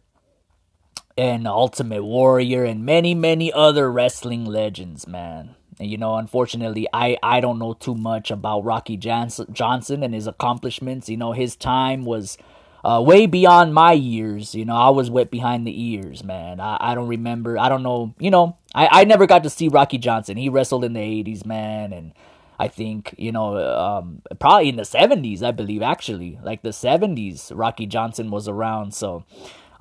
and 1.22 1.48
Ultimate 1.48 2.04
Warrior 2.04 2.64
and 2.64 2.84
many 2.84 3.14
many 3.14 3.54
other 3.54 3.92
wrestling 3.92 4.44
legends, 4.44 5.06
man. 5.06 5.54
And, 5.80 5.88
you 5.88 5.96
know, 5.96 6.16
unfortunately, 6.16 6.88
I 6.92 7.16
I 7.22 7.40
don't 7.40 7.60
know 7.60 7.74
too 7.74 7.94
much 7.94 8.32
about 8.32 8.66
Rocky 8.66 8.98
Johnson 8.98 9.46
Johnson 9.54 10.02
and 10.02 10.16
his 10.16 10.26
accomplishments. 10.26 11.10
You 11.10 11.18
know, 11.18 11.34
his 11.34 11.56
time 11.56 12.06
was 12.06 12.40
uh, 12.84 13.04
way 13.06 13.28
beyond 13.28 13.76
my 13.76 13.92
years. 13.92 14.56
You 14.56 14.66
know, 14.66 14.76
I 14.76 14.90
was 14.90 15.12
wet 15.12 15.30
behind 15.30 15.68
the 15.68 15.92
ears, 15.92 16.24
man. 16.24 16.60
I, 16.60 16.78
I 16.80 16.96
don't 16.96 17.08
remember. 17.08 17.56
I 17.60 17.70
don't 17.70 17.84
know. 17.84 18.16
You 18.18 18.32
know, 18.32 18.58
I, 18.74 19.02
I 19.02 19.04
never 19.04 19.28
got 19.28 19.44
to 19.44 19.50
see 19.52 19.68
Rocky 19.68 20.00
Johnson. 20.00 20.38
He 20.38 20.50
wrestled 20.50 20.84
in 20.84 20.94
the 20.94 21.02
80s, 21.02 21.46
man. 21.46 21.94
And 21.94 22.14
I 22.58 22.68
think, 22.68 23.14
you 23.20 23.32
know, 23.32 23.58
um, 23.58 24.24
probably 24.40 24.70
in 24.70 24.78
the 24.78 24.84
70s, 24.84 25.44
I 25.44 25.52
believe, 25.52 25.84
actually. 25.84 26.40
Like 26.42 26.64
the 26.64 26.70
70s, 26.70 27.52
Rocky 27.54 27.86
Johnson 27.86 28.32
was 28.32 28.48
around. 28.48 28.96
So 28.96 29.24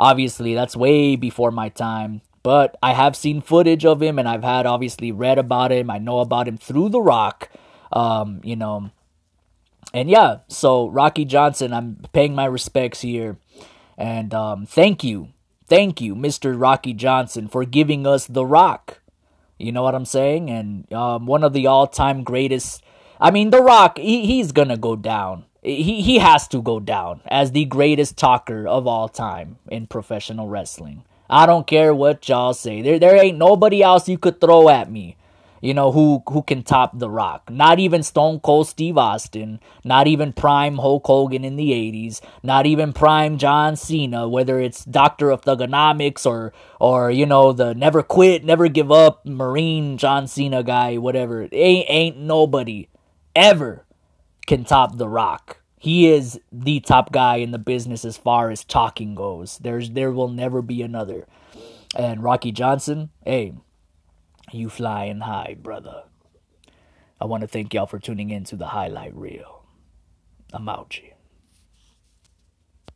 obviously, 0.01 0.55
that's 0.55 0.75
way 0.75 1.15
before 1.15 1.51
my 1.51 1.69
time. 1.69 2.23
But 2.43 2.79
I 2.83 2.95
have 2.95 3.15
seen 3.15 3.43
footage 3.43 3.85
of 3.85 4.01
him 4.01 4.19
and 4.19 4.27
I've 4.27 4.43
had 4.43 4.65
obviously 4.65 5.13
read 5.13 5.39
about 5.39 5.71
him. 5.71 5.91
I 5.91 5.99
know 5.99 6.21
about 6.21 6.49
him 6.49 6.57
through 6.57 6.89
The 6.89 7.03
Rock. 7.03 7.51
Um, 7.93 8.41
you 8.43 8.57
know, 8.57 8.91
and 9.93 10.09
yeah, 10.09 10.39
so 10.49 10.89
Rocky 10.89 11.27
Johnson, 11.27 11.73
I'm 11.73 11.99
paying 12.13 12.35
my 12.35 12.47
respects 12.47 13.03
here. 13.03 13.37
And 13.99 14.33
um, 14.33 14.65
thank 14.65 15.05
you, 15.05 15.29
thank 15.67 16.01
you, 16.01 16.15
Mr. 16.15 16.59
Rocky 16.59 16.95
Johnson, 16.95 17.49
for 17.49 17.67
giving 17.67 18.07
us 18.07 18.27
The 18.27 18.47
Rock. 18.47 19.01
You 19.59 19.73
know 19.73 19.83
what 19.83 19.95
I'm 19.95 20.07
saying? 20.07 20.49
And 20.49 20.91
um, 20.95 21.27
one 21.27 21.45
of 21.45 21.53
the 21.53 21.67
all 21.67 21.87
time 21.87 22.25
greatest. 22.25 22.83
I 23.21 23.31
mean, 23.31 23.51
The 23.51 23.61
Rock, 23.61 23.99
he, 23.99 24.25
he's 24.25 24.53
going 24.53 24.69
to 24.69 24.79
go 24.79 24.97
down. 24.97 25.45
He, 25.63 26.03
he 26.03 26.19
has 26.19 26.49
to 26.49 26.63
go 26.63 26.81
down 26.81 27.21
as 27.27 27.53
the 27.53 27.67
greatest 27.67 28.17
talker 28.17 28.67
of 28.67 28.87
all 28.87 29.09
time 29.09 29.59
in 29.69 29.87
professional 29.87 30.49
wrestling. 30.49 31.05
I 31.29 31.47
don't 31.47 31.67
care 31.67 31.95
what 31.95 32.29
y'all 32.29 32.55
say. 32.55 32.83
There, 32.83 32.99
there 32.99 33.17
ain't 33.17 33.39
nobody 33.39 33.83
else 33.83 34.09
you 34.09 34.19
could 34.19 34.41
throw 34.41 34.69
at 34.69 34.91
me 34.91 35.17
you 35.61 35.75
know, 35.75 35.93
who 35.93 36.23
who 36.29 36.43
can 36.43 36.63
top 36.63 36.99
The 36.99 37.11
Rock. 37.11 37.51
Not 37.51 37.79
even 37.79 38.03
Stone 38.03 38.41
Cold 38.41 38.67
Steve 38.67 38.97
Austin, 38.97 39.61
not 39.85 40.07
even 40.07 40.33
prime 40.33 40.79
Hulk 40.79 41.07
Hogan 41.07 41.45
in 41.45 41.57
the 41.57 41.71
80s, 41.71 42.21
not 42.43 42.67
even 42.67 42.93
prime 42.93 43.37
John 43.39 43.77
Cena, 43.77 44.29
whether 44.29 44.59
it's 44.59 44.85
Doctor 44.85 45.31
of 45.31 45.43
Thuganomics 45.43 46.25
or 46.25 46.53
or 46.81 47.11
you 47.11 47.27
know, 47.27 47.53
the 47.53 47.75
never 47.75 48.03
quit, 48.03 48.45
never 48.45 48.69
give 48.69 48.91
up 48.91 49.27
Marine 49.27 49.99
John 49.99 50.27
Cena 50.27 50.63
guy, 50.63 50.97
whatever. 50.97 51.49
Ain't 51.53 51.87
ain't 51.89 52.17
nobody 52.17 52.89
ever 53.37 53.85
can 54.51 54.65
top 54.65 54.99
The 54.99 55.09
Rock. 55.09 55.61
He 55.79 56.09
is 56.09 56.41
the 56.51 56.81
top 56.81 57.13
guy 57.13 57.37
in 57.37 57.53
the 57.53 57.59
business 57.59 58.05
as 58.05 58.17
far 58.17 58.51
as 58.51 58.65
talking 58.65 59.15
goes. 59.15 59.59
There's 59.59 59.93
there 59.93 60.11
will 60.11 60.27
never 60.27 60.61
be 60.61 60.83
another. 60.83 61.29
And 61.95 62.21
Rocky 62.21 62.51
Johnson, 62.51 63.11
hey, 63.25 63.55
you 64.51 64.69
flying 64.69 65.21
high, 65.21 65.57
brother. 65.57 66.03
I 67.21 67.27
want 67.27 67.43
to 67.43 67.47
thank 67.47 67.73
y'all 67.73 67.87
for 67.87 68.01
tuning 68.01 68.31
in 68.31 68.43
to 68.47 68.57
the 68.57 68.67
highlight 68.67 69.15
reel. 69.15 69.63
I'm 70.53 70.69
out. 70.69 70.99